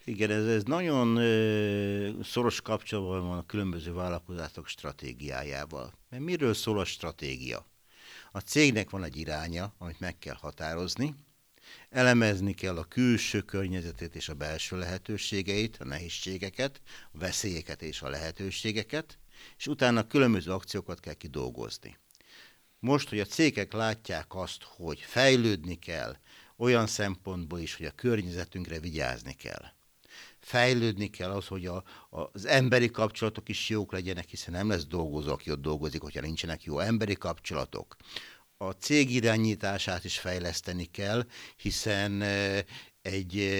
Igen, 0.04 0.30
ez, 0.30 0.46
ez 0.46 0.62
nagyon 0.62 1.16
ö, 1.16 2.22
szoros 2.22 2.60
kapcsolatban 2.60 3.28
van 3.28 3.38
a 3.38 3.46
különböző 3.46 3.92
vállalkozások 3.92 4.66
stratégiájával. 4.66 5.92
Mert 6.08 6.22
miről 6.22 6.54
szól 6.54 6.78
a 6.78 6.84
stratégia? 6.84 7.66
A 8.32 8.38
cégnek 8.38 8.90
van 8.90 9.04
egy 9.04 9.16
iránya, 9.16 9.74
amit 9.78 10.00
meg 10.00 10.18
kell 10.18 10.34
határozni, 10.34 11.14
elemezni 11.90 12.54
kell 12.54 12.76
a 12.76 12.84
külső 12.84 13.40
környezetét 13.40 14.14
és 14.14 14.28
a 14.28 14.34
belső 14.34 14.78
lehetőségeit, 14.78 15.76
a 15.76 15.84
nehézségeket, 15.84 16.80
a 17.12 17.18
veszélyeket 17.18 17.82
és 17.82 18.02
a 18.02 18.08
lehetőségeket, 18.08 19.18
és 19.58 19.66
utána 19.66 20.06
különböző 20.06 20.52
akciókat 20.52 21.00
kell 21.00 21.14
kidolgozni. 21.14 21.98
Most, 22.78 23.08
hogy 23.08 23.20
a 23.20 23.24
cégek 23.24 23.72
látják 23.72 24.34
azt, 24.34 24.62
hogy 24.62 25.00
fejlődni 25.00 25.78
kell, 25.78 26.16
olyan 26.56 26.86
szempontból 26.86 27.58
is, 27.58 27.74
hogy 27.74 27.86
a 27.86 27.90
környezetünkre 27.94 28.80
vigyázni 28.80 29.32
kell 29.32 29.78
fejlődni 30.40 31.10
kell 31.10 31.30
az, 31.30 31.46
hogy 31.46 31.66
a, 31.66 31.82
az 32.10 32.46
emberi 32.46 32.90
kapcsolatok 32.90 33.48
is 33.48 33.68
jók 33.68 33.92
legyenek, 33.92 34.28
hiszen 34.28 34.54
nem 34.54 34.68
lesz 34.68 34.86
dolgozó, 34.86 35.32
aki 35.32 35.50
ott 35.50 35.60
dolgozik, 35.60 36.00
hogyha 36.00 36.20
nincsenek 36.20 36.62
jó 36.62 36.78
emberi 36.78 37.14
kapcsolatok. 37.14 37.96
A 38.56 38.70
cég 38.70 39.14
irányítását 39.14 40.04
is 40.04 40.18
fejleszteni 40.18 40.84
kell, 40.84 41.26
hiszen 41.56 42.22
egy 43.02 43.50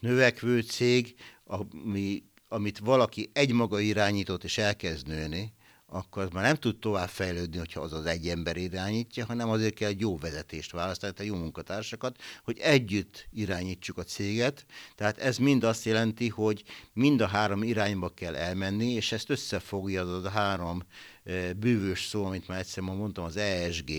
növekvő 0.00 0.60
cég, 0.60 1.14
ami, 1.44 2.22
amit 2.48 2.78
valaki 2.78 3.30
egymaga 3.32 3.80
irányított 3.80 4.44
és 4.44 4.58
elkezd 4.58 5.06
nőni, 5.06 5.54
akkor 5.88 6.22
az 6.22 6.30
már 6.30 6.44
nem 6.44 6.54
tud 6.54 6.78
tovább 6.78 7.08
fejlődni, 7.08 7.58
hogyha 7.58 7.80
az 7.80 7.92
az 7.92 8.06
egy 8.06 8.28
ember 8.28 8.56
irányítja, 8.56 9.24
hanem 9.24 9.48
azért 9.48 9.74
kell 9.74 9.88
egy 9.88 10.00
jó 10.00 10.18
vezetést 10.18 10.72
választani, 10.72 11.12
tehát 11.12 11.32
jó 11.32 11.38
munkatársakat, 11.38 12.20
hogy 12.44 12.58
együtt 12.58 13.28
irányítsuk 13.32 13.98
a 13.98 14.02
céget. 14.02 14.66
Tehát 14.94 15.18
ez 15.18 15.36
mind 15.36 15.64
azt 15.64 15.84
jelenti, 15.84 16.28
hogy 16.28 16.64
mind 16.92 17.20
a 17.20 17.26
három 17.26 17.62
irányba 17.62 18.08
kell 18.08 18.34
elmenni, 18.34 18.90
és 18.90 19.12
ezt 19.12 19.30
összefogja 19.30 20.14
az 20.14 20.24
a 20.24 20.30
három 20.30 20.82
e, 21.24 21.52
bűvös 21.52 22.04
szó, 22.04 22.24
amit 22.24 22.48
már 22.48 22.58
egyszer 22.58 22.82
mondtam, 22.82 23.24
az 23.24 23.36
ESG, 23.36 23.90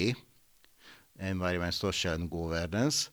Environment 1.17 1.73
Social 1.73 2.17
Governance, 2.17 3.08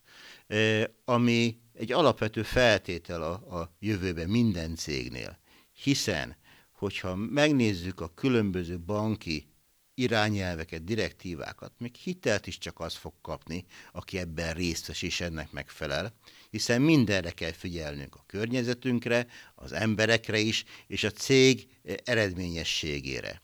e, 0.46 0.90
ami 1.04 1.58
egy 1.74 1.92
alapvető 1.92 2.42
feltétel 2.42 3.22
a, 3.22 3.60
a 3.60 3.74
jövőben 3.78 4.28
minden 4.28 4.76
cégnél. 4.76 5.38
Hiszen 5.72 6.36
hogyha 6.74 7.14
megnézzük 7.14 8.00
a 8.00 8.14
különböző 8.14 8.78
banki 8.78 9.48
irányelveket, 9.94 10.84
direktívákat, 10.84 11.72
még 11.78 11.94
hitelt 11.94 12.46
is 12.46 12.58
csak 12.58 12.80
az 12.80 12.94
fog 12.94 13.12
kapni, 13.22 13.64
aki 13.92 14.18
ebben 14.18 14.54
részt 14.54 14.86
vesz 14.86 15.02
és 15.02 15.20
ennek 15.20 15.52
megfelel, 15.52 16.14
hiszen 16.50 16.82
mindenre 16.82 17.30
kell 17.30 17.52
figyelnünk 17.52 18.14
a 18.14 18.24
környezetünkre, 18.26 19.26
az 19.54 19.72
emberekre 19.72 20.38
is, 20.38 20.64
és 20.86 21.04
a 21.04 21.10
cég 21.10 21.68
eredményességére. 22.04 23.42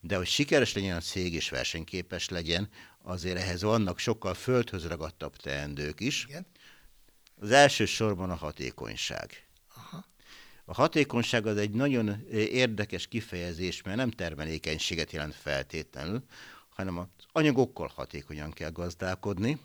De 0.00 0.16
hogy 0.16 0.26
sikeres 0.26 0.74
legyen 0.74 0.96
a 0.96 1.00
cég 1.00 1.34
és 1.34 1.48
versenyképes 1.48 2.28
legyen, 2.28 2.68
azért 3.02 3.38
ehhez 3.38 3.62
vannak 3.62 3.98
sokkal 3.98 4.34
földhöz 4.34 4.86
ragadtabb 4.86 5.36
teendők 5.36 6.00
is. 6.00 6.24
Igen. 6.28 6.46
Az 7.34 7.50
első 7.50 7.84
sorban 7.84 8.30
a 8.30 8.34
hatékonyság. 8.34 9.46
A 10.64 10.74
hatékonyság 10.74 11.46
az 11.46 11.56
egy 11.56 11.70
nagyon 11.70 12.26
érdekes 12.30 13.06
kifejezés, 13.06 13.82
mert 13.82 13.96
nem 13.96 14.10
termelékenységet 14.10 15.12
jelent 15.12 15.34
feltétlenül, 15.34 16.24
hanem 16.68 16.98
az 16.98 17.06
anyagokkal 17.32 17.90
hatékonyan 17.94 18.50
kell 18.50 18.70
gazdálkodni, 18.70 19.58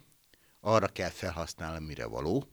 arra 0.60 0.88
kell 0.88 1.10
felhasználni, 1.10 1.86
mire 1.86 2.06
való. 2.06 2.48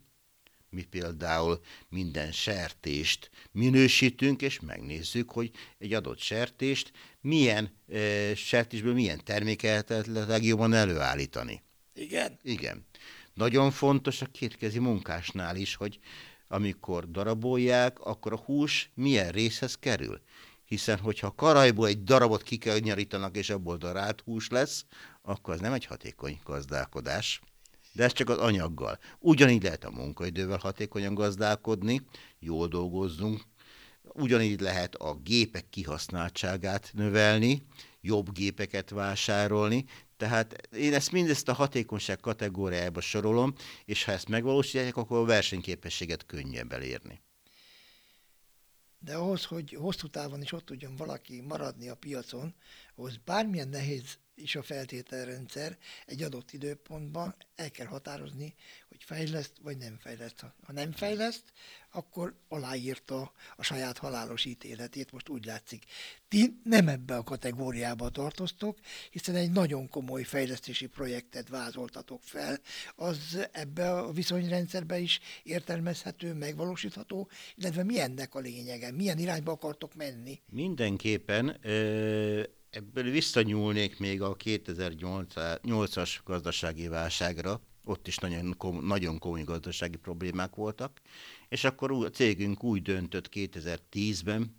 Mi 0.71 0.83
például 0.83 1.61
minden 1.89 2.33
sertést 2.33 3.31
minősítünk, 3.51 4.43
és 4.43 4.61
megnézzük, 4.61 5.31
hogy 5.31 5.51
egy 5.79 5.93
adott 5.93 6.19
sertést 6.19 6.93
milyen 7.21 7.71
e, 7.89 8.35
sertésből 8.35 8.95
milyen 8.95 9.25
terméket 9.25 9.89
lehet 9.89 10.29
legjobban 10.29 10.73
előállítani. 10.73 11.63
Igen? 11.95 12.39
Igen. 12.43 12.87
Nagyon 13.35 13.71
fontos 13.71 14.23
a 14.23 14.27
kétkezi 14.27 14.79
munkásnál 14.79 15.57
is, 15.57 15.75
hogy 15.75 15.99
amikor 16.49 17.11
darabolják, 17.11 18.01
akkor 18.01 18.33
a 18.33 18.43
hús 18.45 18.91
milyen 18.95 19.31
részhez 19.31 19.75
kerül. 19.75 20.21
Hiszen, 20.65 20.99
hogyha 20.99 21.35
karajból 21.35 21.87
egy 21.87 22.03
darabot 22.03 22.43
kikanyarítanak, 22.43 23.37
és 23.37 23.51
abból 23.51 23.77
darált 23.77 24.21
hús 24.21 24.49
lesz, 24.49 24.85
akkor 25.23 25.55
az 25.55 25.61
nem 25.61 25.73
egy 25.73 25.85
hatékony 25.85 26.41
gazdálkodás. 26.45 27.41
De 27.93 28.05
ez 28.05 28.13
csak 28.13 28.29
az 28.29 28.39
anyaggal. 28.39 28.99
Ugyanígy 29.19 29.63
lehet 29.63 29.85
a 29.85 29.91
munkaidővel 29.91 30.59
hatékonyan 30.59 31.15
gazdálkodni, 31.15 32.03
jól 32.39 32.69
dolgozzunk, 32.69 33.43
ugyanígy 34.03 34.61
lehet 34.61 34.95
a 34.95 35.15
gépek 35.15 35.69
kihasználtságát 35.69 36.91
növelni, 36.93 37.63
jobb 38.01 38.33
gépeket 38.33 38.91
vásárolni, 38.91 39.85
tehát 40.17 40.69
én 40.73 40.95
ezt 40.95 41.13
mindezt 41.13 41.49
a 41.49 41.53
hatékonyság 41.53 42.21
kategóriájába 42.21 43.01
sorolom, 43.01 43.55
és 43.85 44.05
ha 44.05 44.13
ezt 44.13 44.29
megvalósítják, 44.29 44.97
akkor 44.97 45.19
a 45.19 45.25
versenyképességet 45.25 46.27
könnyebb 46.27 46.73
elérni. 46.73 47.21
De 48.99 49.15
ahhoz, 49.15 49.45
hogy 49.45 49.73
hosszú 49.73 50.09
távon 50.09 50.43
is 50.43 50.53
ott 50.53 50.65
tudjon 50.65 50.97
valaki 50.97 51.41
maradni 51.41 51.89
a 51.89 51.95
piacon, 51.95 52.55
ahhoz 52.95 53.17
bármilyen 53.25 53.69
nehéz 53.69 54.19
is 54.35 54.57
a 54.57 54.63
feltételrendszer 54.63 55.79
egy 56.07 56.23
adott 56.23 56.53
időpontban 56.53 57.35
el 57.55 57.71
kell 57.71 57.87
határozni, 57.87 58.55
hogy 58.97 59.17
fejleszt 59.17 59.53
vagy 59.63 59.77
nem 59.77 59.97
fejleszt. 60.01 60.45
Ha 60.63 60.73
nem 60.73 60.93
fejleszt, 60.93 61.43
akkor 61.91 62.35
aláírta 62.49 63.33
a 63.57 63.63
saját 63.63 63.99
halálos 63.99 64.45
ítéletét, 64.45 65.13
most 65.13 65.29
úgy 65.29 65.45
látszik. 65.45 65.85
Ti 66.29 66.61
nem 66.65 66.89
ebbe 66.89 67.17
a 67.17 67.23
kategóriába 67.23 68.09
tartoztok, 68.09 68.79
hiszen 69.11 69.35
egy 69.35 69.51
nagyon 69.51 69.89
komoly 69.89 70.23
fejlesztési 70.23 70.87
projektet 70.87 71.49
vázoltatok 71.49 72.23
fel, 72.23 72.61
az 72.95 73.49
ebbe 73.53 73.93
a 73.93 74.13
viszonyrendszerbe 74.13 74.99
is 74.99 75.21
értelmezhető, 75.43 76.33
megvalósítható, 76.33 77.29
illetve 77.55 77.83
mi 77.83 78.01
ennek 78.01 78.35
a 78.35 78.39
lényege, 78.39 78.91
milyen 78.91 79.19
irányba 79.19 79.53
akartok 79.53 79.95
menni? 79.95 80.41
Mindenképpen 80.51 81.59
ö- 81.63 82.55
Ebből 82.71 83.11
visszanyúlnék 83.11 83.99
még 83.99 84.23
a 84.23 84.37
2008-as 84.37 86.19
gazdasági 86.25 86.89
válságra, 86.89 87.61
ott 87.87 88.07
is 88.07 88.17
nagyon, 88.17 88.55
kom- 88.57 88.87
nagyon 88.87 89.19
komoly 89.19 89.43
gazdasági 89.43 89.97
problémák 89.97 90.55
voltak, 90.55 91.01
és 91.49 91.65
akkor 91.65 91.93
a 91.93 92.11
cégünk 92.11 92.65
úgy 92.65 92.83
döntött 92.83 93.29
2010-ben, 93.33 94.57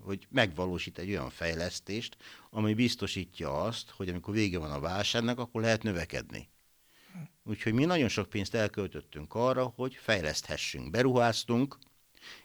hogy 0.00 0.26
megvalósít 0.30 0.98
egy 0.98 1.10
olyan 1.10 1.30
fejlesztést, 1.30 2.16
ami 2.50 2.74
biztosítja 2.74 3.62
azt, 3.62 3.90
hogy 3.90 4.08
amikor 4.08 4.34
vége 4.34 4.58
van 4.58 4.70
a 4.70 4.80
válságnak, 4.80 5.38
akkor 5.38 5.62
lehet 5.62 5.82
növekedni. 5.82 6.48
Úgyhogy 7.44 7.72
mi 7.72 7.84
nagyon 7.84 8.08
sok 8.08 8.28
pénzt 8.28 8.54
elköltöttünk 8.54 9.34
arra, 9.34 9.72
hogy 9.76 9.94
fejleszthessünk, 9.94 10.90
beruháztunk, 10.90 11.78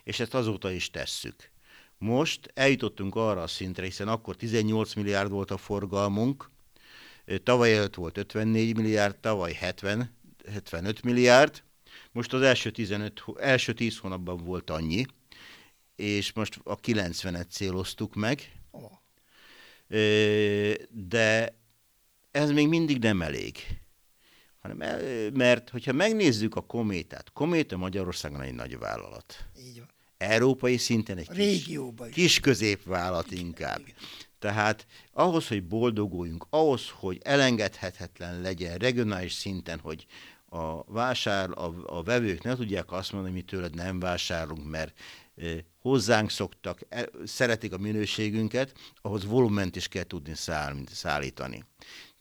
és 0.03 0.19
ezt 0.19 0.33
azóta 0.33 0.71
is 0.71 0.89
tesszük. 0.89 1.51
Most 1.97 2.51
eljutottunk 2.53 3.15
arra 3.15 3.41
a 3.41 3.47
szintre, 3.47 3.83
hiszen 3.83 4.07
akkor 4.07 4.35
18 4.35 4.93
milliárd 4.93 5.31
volt 5.31 5.51
a 5.51 5.57
forgalmunk, 5.57 6.50
tavaly 7.43 7.75
előtt 7.75 7.95
volt 7.95 8.17
54 8.17 8.75
milliárd, 8.75 9.17
tavaly 9.17 9.53
70, 9.53 10.15
75 10.51 11.03
milliárd, 11.03 11.63
most 12.11 12.33
az 12.33 12.41
első, 12.41 12.71
15, 12.71 13.23
első 13.39 13.73
10 13.73 13.97
hónapban 13.97 14.37
volt 14.37 14.69
annyi, 14.69 15.05
és 15.95 16.33
most 16.33 16.59
a 16.63 16.79
90-et 16.79 17.49
céloztuk 17.49 18.15
meg, 18.15 18.51
de 20.89 21.55
ez 22.31 22.51
még 22.51 22.67
mindig 22.67 22.97
nem 22.97 23.21
elég. 23.21 23.57
Hanem, 24.59 24.77
mert 25.33 25.69
hogyha 25.69 25.93
megnézzük 25.93 26.55
a 26.55 26.61
kométát, 26.61 27.31
kométa 27.31 27.77
Magyarországon 27.77 28.41
egy 28.41 28.53
nagy 28.53 28.77
vállalat. 28.77 29.45
Így 29.59 29.77
van. 29.77 29.89
Európai 30.17 30.77
szinten 30.77 31.17
egy 31.17 31.29
kis, 31.29 31.69
kis 32.11 32.39
középvállalat 32.39 33.31
inkább. 33.31 33.79
Igen. 33.79 33.95
Tehát 34.41 34.85
ahhoz, 35.13 35.47
hogy 35.47 35.63
boldoguljunk, 35.63 36.45
ahhoz, 36.49 36.89
hogy 36.89 37.19
elengedhetetlen 37.23 38.41
legyen 38.41 38.77
regionális 38.77 39.33
szinten, 39.33 39.79
hogy 39.79 40.05
a 40.49 40.83
vásár, 40.83 41.49
a, 41.49 41.73
a 41.85 42.03
vevők 42.03 42.43
ne 42.43 42.55
tudják 42.55 42.91
azt 42.91 43.11
mondani, 43.11 43.33
hogy 43.33 43.43
mi 43.43 43.49
tőled 43.49 43.75
nem 43.75 43.99
vásárolunk, 43.99 44.69
mert 44.69 44.99
hozzánk 45.79 46.29
szoktak, 46.29 46.79
e, 46.89 47.09
szeretik 47.25 47.73
a 47.73 47.77
minőségünket, 47.77 48.73
ahhoz 49.01 49.25
volument 49.25 49.75
is 49.75 49.87
kell 49.87 50.03
tudni 50.03 50.35
száll, 50.35 50.75
szállítani. 50.91 51.65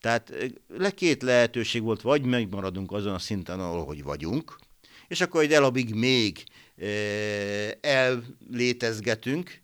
Tehát 0.01 0.33
le 0.69 0.91
két 0.91 1.23
lehetőség 1.23 1.83
volt, 1.83 2.01
vagy 2.01 2.23
megmaradunk 2.23 2.93
azon 2.93 3.15
a 3.15 3.19
szinten, 3.19 3.61
ahol 3.61 3.85
hogy 3.85 4.03
vagyunk, 4.03 4.59
és 5.09 5.21
akkor 5.21 5.43
egy 5.43 5.53
elabig 5.53 5.95
még 5.95 6.45
e, 6.77 6.87
ellétezgetünk, 7.81 9.61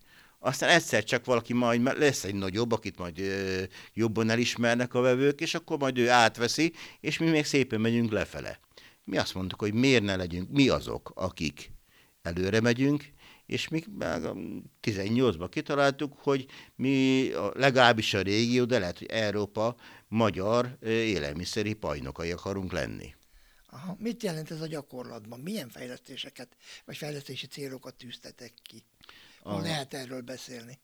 aztán 0.47 0.69
egyszer 0.69 1.03
csak 1.03 1.25
valaki 1.25 1.53
majd 1.53 1.97
lesz 1.97 2.23
egy 2.23 2.35
nagyobb, 2.35 2.71
akit 2.71 2.97
majd 2.97 3.19
ö, 3.19 3.63
jobban 3.93 4.29
elismernek 4.29 4.93
a 4.93 5.01
vevők, 5.01 5.41
és 5.41 5.53
akkor 5.53 5.77
majd 5.77 5.97
ő 5.97 6.09
átveszi, 6.09 6.73
és 6.99 7.17
mi 7.17 7.29
még 7.29 7.45
szépen 7.45 7.81
megyünk 7.81 8.11
lefele. 8.11 8.59
Mi 9.03 9.17
azt 9.17 9.33
mondtuk, 9.33 9.59
hogy 9.59 9.73
miért 9.73 10.03
ne 10.03 10.15
legyünk 10.15 10.49
mi 10.51 10.69
azok, 10.69 11.11
akik 11.15 11.71
előre 12.21 12.61
megyünk, 12.61 13.05
és 13.45 13.67
mi 13.67 13.83
18-ban 14.81 15.47
kitaláltuk, 15.49 16.13
hogy 16.17 16.45
mi 16.75 17.29
legalábbis 17.53 18.13
a 18.13 18.21
régió, 18.21 18.65
de 18.65 18.79
lehet, 18.79 18.97
hogy 18.97 19.07
Európa 19.07 19.75
magyar 20.07 20.77
élelmiszeri 20.81 21.73
pajnokai 21.73 22.31
akarunk 22.31 22.71
lenni. 22.71 23.15
Aha. 23.69 23.95
Mit 23.99 24.23
jelent 24.23 24.51
ez 24.51 24.61
a 24.61 24.67
gyakorlatban? 24.67 25.39
Milyen 25.39 25.69
fejlesztéseket, 25.69 26.55
vagy 26.85 26.97
fejlesztési 26.97 27.47
célokat 27.47 27.95
tűztetek 27.95 28.53
ki? 28.63 28.83
A, 29.39 29.59
lehet 29.59 29.93
erről 29.93 30.21
beszélni? 30.21 30.79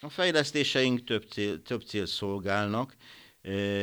A 0.00 0.08
fejlesztéseink 0.08 1.04
több 1.04 1.24
cél, 1.30 1.62
több 1.62 1.82
cél 1.82 2.06
szolgálnak. 2.06 2.96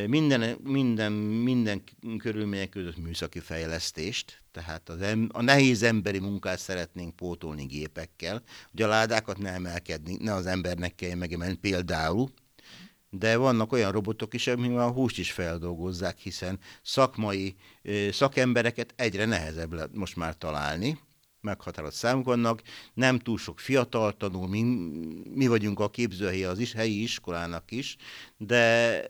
Minden, 0.08 0.58
minden, 0.64 1.12
minden 1.12 1.84
körülmények 2.18 2.70
között 2.70 2.98
műszaki 2.98 3.40
fejlesztést, 3.40 4.44
tehát 4.52 4.90
az 4.90 5.02
em, 5.02 5.30
a 5.34 5.42
nehéz 5.42 5.84
emberi 5.84 6.20
munkát 6.20 6.60
szeretnénk 6.60 7.16
pótolni 7.16 7.66
gépekkel, 7.66 8.44
hogy 8.72 8.82
a 8.82 8.88
ládákat 8.88 9.38
ne 9.38 9.50
emelkedni, 9.50 10.18
ne 10.20 10.34
az 10.34 10.46
embernek 10.46 10.96
kell 10.96 11.16
megemelni 11.16 11.56
például, 11.56 12.30
de 13.10 13.38
vannak 13.38 13.72
olyan 13.72 13.92
robotok 13.92 14.34
is, 14.34 14.48
amik 14.48 14.72
a 14.72 14.92
húst 14.92 15.18
is 15.18 15.32
feldolgozzák, 15.32 16.18
hiszen 16.18 16.60
szakmai 16.82 17.56
szakembereket 18.12 18.94
egyre 18.96 19.26
nehezebb 19.26 19.96
most 19.96 20.16
már 20.16 20.38
találni, 20.38 21.00
meghatározott 21.46 21.96
számunk 21.96 22.26
vannak, 22.26 22.62
nem 22.94 23.20
túl 23.20 23.38
sok 23.38 23.60
fiatal 23.60 24.18
tanul, 24.18 24.48
mi, 24.48 24.62
mi 25.34 25.48
vagyunk 25.48 25.80
a 25.80 25.90
képzőhelye 25.90 26.50
az 26.50 26.60
is, 26.60 26.74
helyi 26.74 27.02
iskolának 27.02 27.72
is, 27.72 27.96
de 28.38 29.02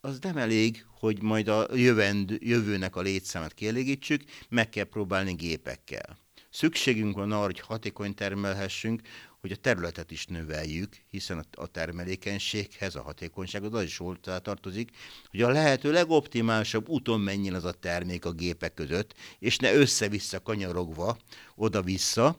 az 0.00 0.18
nem 0.20 0.36
elég, 0.36 0.86
hogy 0.98 1.22
majd 1.22 1.48
a 1.48 1.66
jövend, 1.74 2.36
jövőnek 2.40 2.96
a 2.96 3.00
létszámát 3.00 3.54
kielégítsük, 3.54 4.22
meg 4.48 4.68
kell 4.68 4.84
próbálni 4.84 5.32
gépekkel. 5.32 6.21
Szükségünk 6.52 7.16
van 7.16 7.32
arra, 7.32 7.44
hogy 7.44 7.60
hatékony 7.60 8.14
termelhessünk, 8.14 9.00
hogy 9.40 9.52
a 9.52 9.56
területet 9.56 10.10
is 10.10 10.26
növeljük, 10.26 10.96
hiszen 11.10 11.46
a 11.52 11.66
termelékenységhez, 11.66 12.94
a 12.94 13.02
hatékonysághoz 13.02 13.74
az 13.74 13.82
is 13.82 13.96
hozzá 13.96 14.38
tartozik, 14.38 14.90
hogy 15.30 15.42
a 15.42 15.48
lehető 15.48 15.92
legoptimálisabb 15.92 16.88
úton 16.88 17.20
menjen 17.20 17.54
az 17.54 17.64
a 17.64 17.72
termék 17.72 18.24
a 18.24 18.32
gépek 18.32 18.74
között, 18.74 19.14
és 19.38 19.56
ne 19.56 19.74
össze-vissza 19.74 20.40
kanyarogva 20.40 21.16
oda-vissza, 21.54 22.38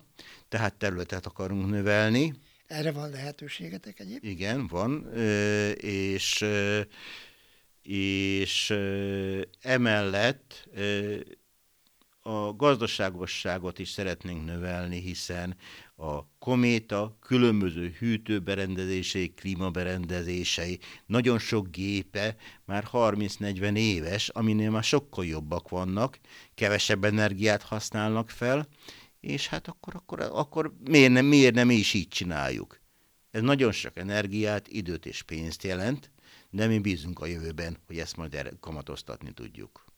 tehát 0.49 0.75
területet 0.75 1.25
akarunk 1.25 1.69
növelni. 1.69 2.33
Erre 2.67 2.91
van 2.91 3.09
lehetőségetek 3.09 3.99
egyébként? 3.99 4.33
Igen, 4.33 4.67
van, 4.67 5.13
és, 5.75 6.45
és 7.83 8.73
emellett 9.61 10.67
a 12.25 12.53
gazdaságosságot 12.55 13.79
is 13.79 13.89
szeretnénk 13.89 14.45
növelni, 14.45 14.99
hiszen 14.99 15.55
a 15.95 16.37
kométa 16.39 17.17
különböző 17.19 17.95
hűtőberendezései, 17.99 19.33
klímaberendezései, 19.33 20.79
nagyon 21.05 21.39
sok 21.39 21.67
gépe 21.69 22.35
már 22.65 22.87
30-40 22.91 23.77
éves, 23.77 24.29
aminél 24.29 24.71
már 24.71 24.83
sokkal 24.83 25.25
jobbak 25.25 25.69
vannak, 25.69 26.19
kevesebb 26.55 27.03
energiát 27.03 27.61
használnak 27.61 28.29
fel, 28.29 28.67
és 29.19 29.47
hát 29.47 29.67
akkor, 29.67 29.95
akkor, 29.95 30.19
akkor 30.19 30.73
miért, 30.83 31.11
nem, 31.11 31.25
miért 31.25 31.55
nem 31.55 31.69
is 31.69 31.93
így 31.93 32.07
csináljuk? 32.07 32.79
Ez 33.31 33.41
nagyon 33.41 33.71
sok 33.71 33.97
energiát, 33.97 34.67
időt 34.67 35.05
és 35.05 35.21
pénzt 35.21 35.63
jelent, 35.63 36.11
de 36.49 36.67
mi 36.67 36.79
bízunk 36.79 37.19
a 37.19 37.25
jövőben, 37.25 37.77
hogy 37.87 37.97
ezt 37.97 38.17
majd 38.17 38.57
kamatoztatni 38.59 39.31
tudjuk. 39.31 39.92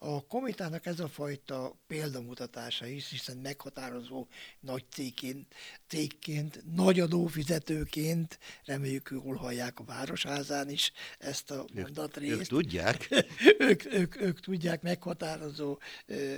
A 0.00 0.26
komitának 0.26 0.86
ez 0.86 1.00
a 1.00 1.08
fajta 1.08 1.76
példamutatása 1.86 2.86
is, 2.86 3.10
hiszen 3.10 3.36
meghatározó 3.36 4.26
nagy 4.60 4.84
cégként, 4.90 5.54
cégként 5.86 6.62
nagy 6.74 7.00
adófizetőként, 7.00 8.38
reméljük 8.64 9.08
jól 9.12 9.36
hallják 9.36 9.78
a 9.80 9.84
Városházán 9.84 10.70
is 10.70 10.92
ezt 11.18 11.50
a 11.50 11.64
mondatrészt. 11.74 12.32
Ők, 12.32 12.40
ők 12.40 12.46
tudják. 12.46 13.08
ők, 13.68 13.84
ők, 13.84 14.20
ők 14.20 14.40
tudják 14.40 14.82
meghatározó 14.82 15.78
ö, 16.06 16.36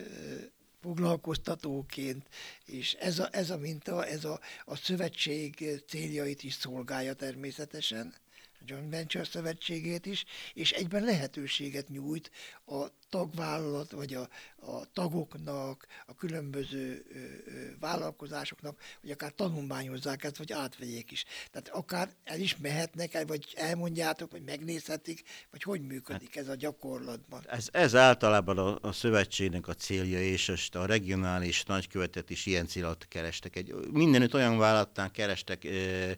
foglalkoztatóként, 0.81 2.29
és 2.65 2.93
ez 2.93 3.19
a, 3.19 3.29
ez 3.33 3.51
a 3.51 3.59
minta, 3.59 4.07
ez 4.07 4.25
a, 4.25 4.41
a 4.65 4.77
szövetség 4.77 5.83
céljait 5.87 6.43
is 6.43 6.55
szolgálja 6.55 7.15
természetesen 7.15 8.15
a 8.61 8.65
Joint 8.67 8.91
Venture 8.91 9.25
Szövetségét 9.25 10.07
is, 10.07 10.25
és 10.55 10.71
egyben 10.71 11.05
lehetőséget 11.05 11.89
nyújt 11.89 12.31
a 12.67 12.87
tagvállalat, 13.11 13.91
vagy 13.91 14.15
a, 14.15 14.29
a 14.57 14.93
tagoknak, 14.93 15.87
a 16.07 16.15
különböző 16.15 17.05
ö, 17.15 17.19
ö, 17.19 17.79
vállalkozásoknak, 17.81 18.81
hogy 19.01 19.11
akár 19.11 19.33
tanulmányozzák 19.35 20.25
ezt, 20.25 20.37
vagy 20.37 20.53
átvegyék 20.53 21.11
is. 21.11 21.25
Tehát 21.51 21.69
akár 21.69 22.11
el 22.25 22.41
is 22.41 22.57
mehetnek, 22.57 23.15
el, 23.15 23.27
vagy 23.27 23.55
elmondjátok, 23.57 24.31
vagy 24.31 24.43
megnézhetik, 24.43 25.23
vagy 25.51 25.63
hogy 25.63 25.81
működik 25.81 26.35
hát, 26.35 26.45
ez 26.45 26.49
a 26.49 26.55
gyakorlatban. 26.55 27.45
Ez, 27.49 27.69
ez 27.73 27.95
általában 27.95 28.59
a, 28.59 28.79
a 28.89 28.93
szövetségnek 28.93 29.69
a 29.69 29.75
célja, 29.75 30.21
és 30.23 30.71
a 30.73 30.85
regionális 30.85 31.65
nagykövetet 31.65 32.31
is 32.31 32.47
ilyen 32.47 32.67
célat 32.67 33.07
kerestek. 33.09 33.57
Egy, 33.57 33.75
mindenütt 33.91 34.35
olyan 34.35 34.59
vállalatnál 34.59 35.11
kerestek 35.11 35.65
ö, 35.65 36.11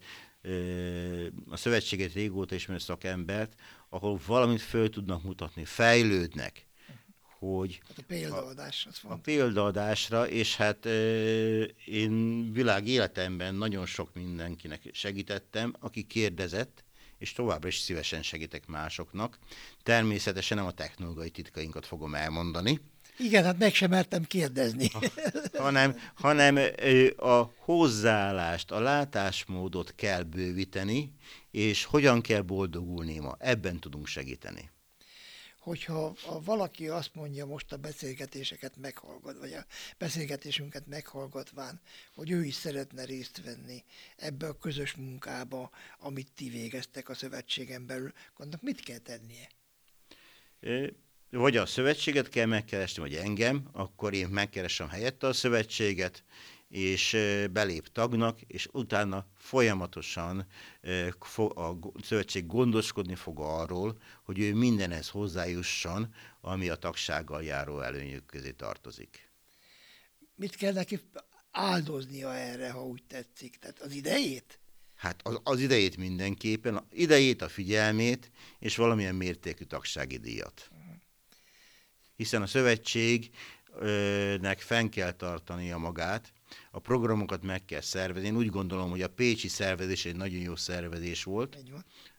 a 1.49 1.57
szövetséget 1.57 2.13
régóta 2.13 2.55
ismerő 2.55 2.79
szakembert, 2.79 3.61
ahol 3.89 4.21
valamit 4.27 4.61
föl 4.61 4.91
tudnak 4.91 5.23
mutatni, 5.23 5.65
fejlődnek, 5.65 6.67
hogy 7.39 7.81
hát 7.89 7.99
a 7.99 8.03
példaadás 8.07 8.87
az 8.91 9.01
A 9.03 9.15
példaadásra, 9.15 10.29
és 10.29 10.57
hát 10.57 10.87
én 11.87 12.53
világ 12.53 12.87
életemben 12.87 13.55
nagyon 13.55 13.87
sok 13.87 14.15
mindenkinek 14.15 14.83
segítettem, 14.93 15.75
aki 15.81 16.03
kérdezett, 16.03 16.85
és 17.19 17.33
továbbra 17.33 17.69
is 17.69 17.79
szívesen 17.79 18.23
segítek 18.23 18.67
másoknak. 18.67 19.39
Természetesen 19.83 20.57
nem 20.57 20.67
a 20.67 20.73
technológiai 20.73 21.31
titkainkat 21.31 21.87
fogom 21.87 22.15
elmondani, 22.15 22.81
igen, 23.19 23.45
hát 23.45 23.59
meg 23.59 23.75
sem 23.75 23.91
mertem 23.91 24.25
kérdezni. 24.25 24.91
hanem, 25.59 25.99
hanem 26.15 26.59
a 27.17 27.51
hozzáállást, 27.59 28.71
a 28.71 28.81
látásmódot 28.81 29.95
kell 29.95 30.23
bővíteni, 30.23 31.13
és 31.51 31.85
hogyan 31.85 32.21
kell 32.21 32.41
boldogulni 32.41 33.19
ma. 33.19 33.37
Ebben 33.39 33.81
tudunk 33.81 34.07
segíteni. 34.07 34.71
hogyha 35.59 36.15
a 36.27 36.43
valaki 36.43 36.89
azt 36.89 37.15
mondja 37.15 37.47
most 37.47 37.73
a 37.73 37.77
beszélgetéseket 37.77 38.77
meghallgat, 38.77 39.39
vagy 39.39 39.53
a 39.53 39.67
beszélgetésünket 39.99 40.87
meghallgatván, 40.87 41.81
hogy 42.15 42.31
ő 42.31 42.45
is 42.45 42.55
szeretne 42.55 43.05
részt 43.05 43.43
venni 43.45 43.85
ebbe 44.17 44.47
a 44.47 44.59
közös 44.59 44.95
munkába, 44.95 45.71
amit 45.99 46.33
ti 46.35 46.49
végeztek 46.49 47.09
a 47.09 47.15
szövetségen 47.15 47.87
belül, 47.87 48.13
annak 48.37 48.63
mit 48.63 48.81
kell 48.81 48.99
tennie? 48.99 49.49
Vagy 51.35 51.57
a 51.57 51.67
szövetséget 51.67 52.29
kell 52.29 52.47
megkeresni, 52.47 53.03
vagy 53.03 53.15
engem, 53.15 53.69
akkor 53.73 54.15
én 54.15 54.29
megkeresem 54.29 54.89
helyette 54.89 55.27
a 55.27 55.33
szövetséget, 55.33 56.25
és 56.69 57.17
belép 57.53 57.89
tagnak, 57.89 58.41
és 58.41 58.69
utána 58.73 59.27
folyamatosan 59.37 60.47
a 61.55 61.73
szövetség 62.03 62.47
gondoskodni 62.47 63.15
fog 63.15 63.41
arról, 63.41 63.99
hogy 64.23 64.39
ő 64.39 64.55
mindenhez 64.55 65.09
hozzájusson, 65.09 66.15
ami 66.41 66.69
a 66.69 66.77
tagsággal 66.77 67.43
járó 67.43 67.81
előnyök 67.81 68.27
közé 68.27 68.51
tartozik. 68.51 69.31
Mit 70.35 70.57
kell 70.57 70.73
neki 70.73 71.01
áldoznia 71.51 72.35
erre, 72.35 72.71
ha 72.71 72.87
úgy 72.87 73.03
tetszik? 73.09 73.57
Tehát 73.57 73.81
az 73.81 73.93
idejét? 73.93 74.61
Hát 74.95 75.21
az, 75.23 75.41
az 75.43 75.61
idejét 75.61 75.97
mindenképpen, 75.97 76.77
az 76.77 76.83
idejét, 76.91 77.43
a 77.43 77.49
figyelmét, 77.49 78.31
és 78.59 78.77
valamilyen 78.77 79.15
mértékű 79.15 79.65
tagsági 79.65 80.17
díjat. 80.17 80.71
Hiszen 82.23 82.43
a 82.43 82.47
szövetségnek 82.47 84.61
fenn 84.61 84.89
kell 84.89 85.11
tartania 85.11 85.79
magát, 85.79 86.33
a 86.71 86.79
programokat 86.79 87.43
meg 87.43 87.65
kell 87.65 87.81
szervezni. 87.81 88.29
Én 88.29 88.37
úgy 88.37 88.51
gondolom, 88.51 88.91
hogy 88.91 89.03
a 89.03 89.09
Pécsi 89.09 89.49
szervezés 89.49 90.05
egy 90.05 90.17
nagyon 90.17 90.41
jó 90.41 90.57
szervezés 90.57 91.25
volt. 91.25 91.59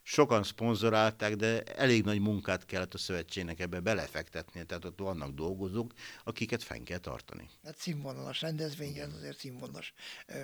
Sokan 0.02 0.44
szponzorálták, 0.44 1.36
de 1.36 1.63
elég 1.63 2.04
nagy 2.04 2.20
munkát 2.20 2.66
kellett 2.66 2.94
a 2.94 2.98
szövetségnek 2.98 3.60
ebbe 3.60 3.80
belefektetni, 3.80 4.66
tehát 4.66 4.86
ott 4.86 5.00
vannak 5.00 5.34
dolgozók, 5.34 5.94
akiket 6.24 6.63
fenn 6.63 6.84
kell 6.84 6.98
tartani. 6.98 7.50
Hát 7.63 7.78
színvonalas 7.78 8.42
rendezvényen 8.42 9.12
azért 9.12 9.38
színvonalas 9.38 9.94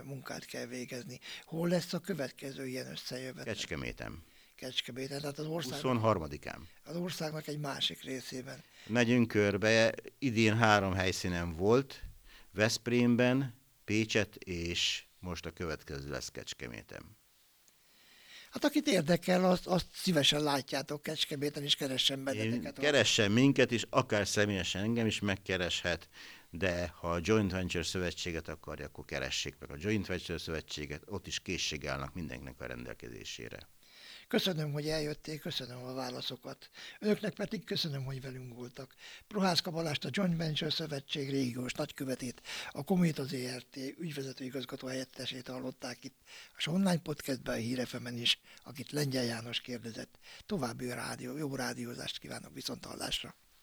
munkát 0.04 0.46
kell 0.46 0.66
végezni. 0.66 1.20
Hol 1.46 1.70
lesz 1.70 1.94
a 1.94 2.00
következő 2.00 2.68
ilyen 2.68 2.92
összejövetel? 2.92 3.54
Kecskemétem. 3.54 4.24
Kecskeméten, 4.60 5.20
tehát 5.20 5.40
az 5.40 5.46
ország... 5.46 5.80
23-án. 5.84 6.58
Az 6.84 6.96
országnak 6.96 7.48
egy 7.48 7.60
másik 7.60 8.04
részében. 8.04 8.64
Megyünk 8.88 9.28
körbe, 9.28 9.94
idén 10.20 10.58
három 10.58 10.94
helyszínen 10.94 11.54
volt, 11.54 12.04
Veszprémben, 12.52 13.54
Pécset, 13.86 14.36
és 14.36 15.04
most 15.20 15.46
a 15.46 15.52
következő 15.52 16.10
lesz 16.10 16.30
Kecskemétem. 16.30 17.18
Hát 18.52 18.64
akit 18.64 18.88
érdekel, 18.88 19.46
azt, 19.46 19.68
azt 19.68 19.86
szívesen 19.94 20.44
látjátok 20.44 21.04
Kecskeméten, 21.04 21.64
és 21.64 21.76
keressen 21.76 22.24
benneteket. 22.24 22.78
Én 22.78 22.84
keressen 22.84 23.32
minket 23.32 23.72
is, 23.72 23.86
akár 23.90 24.28
személyesen 24.28 24.84
engem 24.84 25.06
is 25.06 25.20
megkereshet, 25.20 26.10
de 26.50 26.88
ha 26.88 27.12
a 27.12 27.20
Joint 27.22 27.52
Venture 27.52 27.84
Szövetséget 27.84 28.48
akarja, 28.48 28.86
akkor 28.86 29.06
keressék 29.06 29.56
meg 29.60 29.72
a 29.72 29.76
Joint 29.78 30.08
Venture 30.08 30.38
Szövetséget, 30.38 31.04
ott 31.06 31.28
is 31.28 31.40
készség 31.40 31.88
állnak 31.88 32.14
mindenkinek 32.14 32.62
a 32.62 32.66
rendelkezésére. 32.66 33.58
Köszönöm, 34.30 34.72
hogy 34.72 34.88
eljötték, 34.88 35.42
köszönöm 35.42 35.84
a 35.84 35.94
válaszokat. 35.94 36.70
Önöknek 37.00 37.34
pedig 37.34 37.64
köszönöm, 37.64 38.04
hogy 38.04 38.22
velünk 38.22 38.56
voltak. 38.56 38.96
Prohász 39.28 39.60
Kabalást 39.60 40.06
a 40.06 40.10
Joint 40.12 40.38
Venture 40.38 40.70
Szövetség 40.70 41.30
régiós 41.30 41.74
nagykövetét, 41.74 42.42
a 42.72 42.84
Komét 42.84 43.20
az 43.20 43.34
ERT 43.34 43.76
ügyvezető 43.76 44.44
igazgató 44.44 44.88
helyettesét 44.88 45.48
hallották 45.48 46.04
itt, 46.04 46.18
a 46.58 46.70
online 46.70 47.00
podcastben 47.00 47.56
a 47.56 47.58
Hírefemen 47.58 48.18
is, 48.18 48.40
akit 48.64 48.92
Lengyel 48.92 49.24
János 49.24 49.62
kérdezett. 49.62 50.20
További 50.46 50.88
rádió, 50.88 51.38
jó 51.38 51.56
rádiózást 51.56 52.18
kívánok 52.18 52.54
viszont 52.54 52.86
hallásra. 52.86 53.36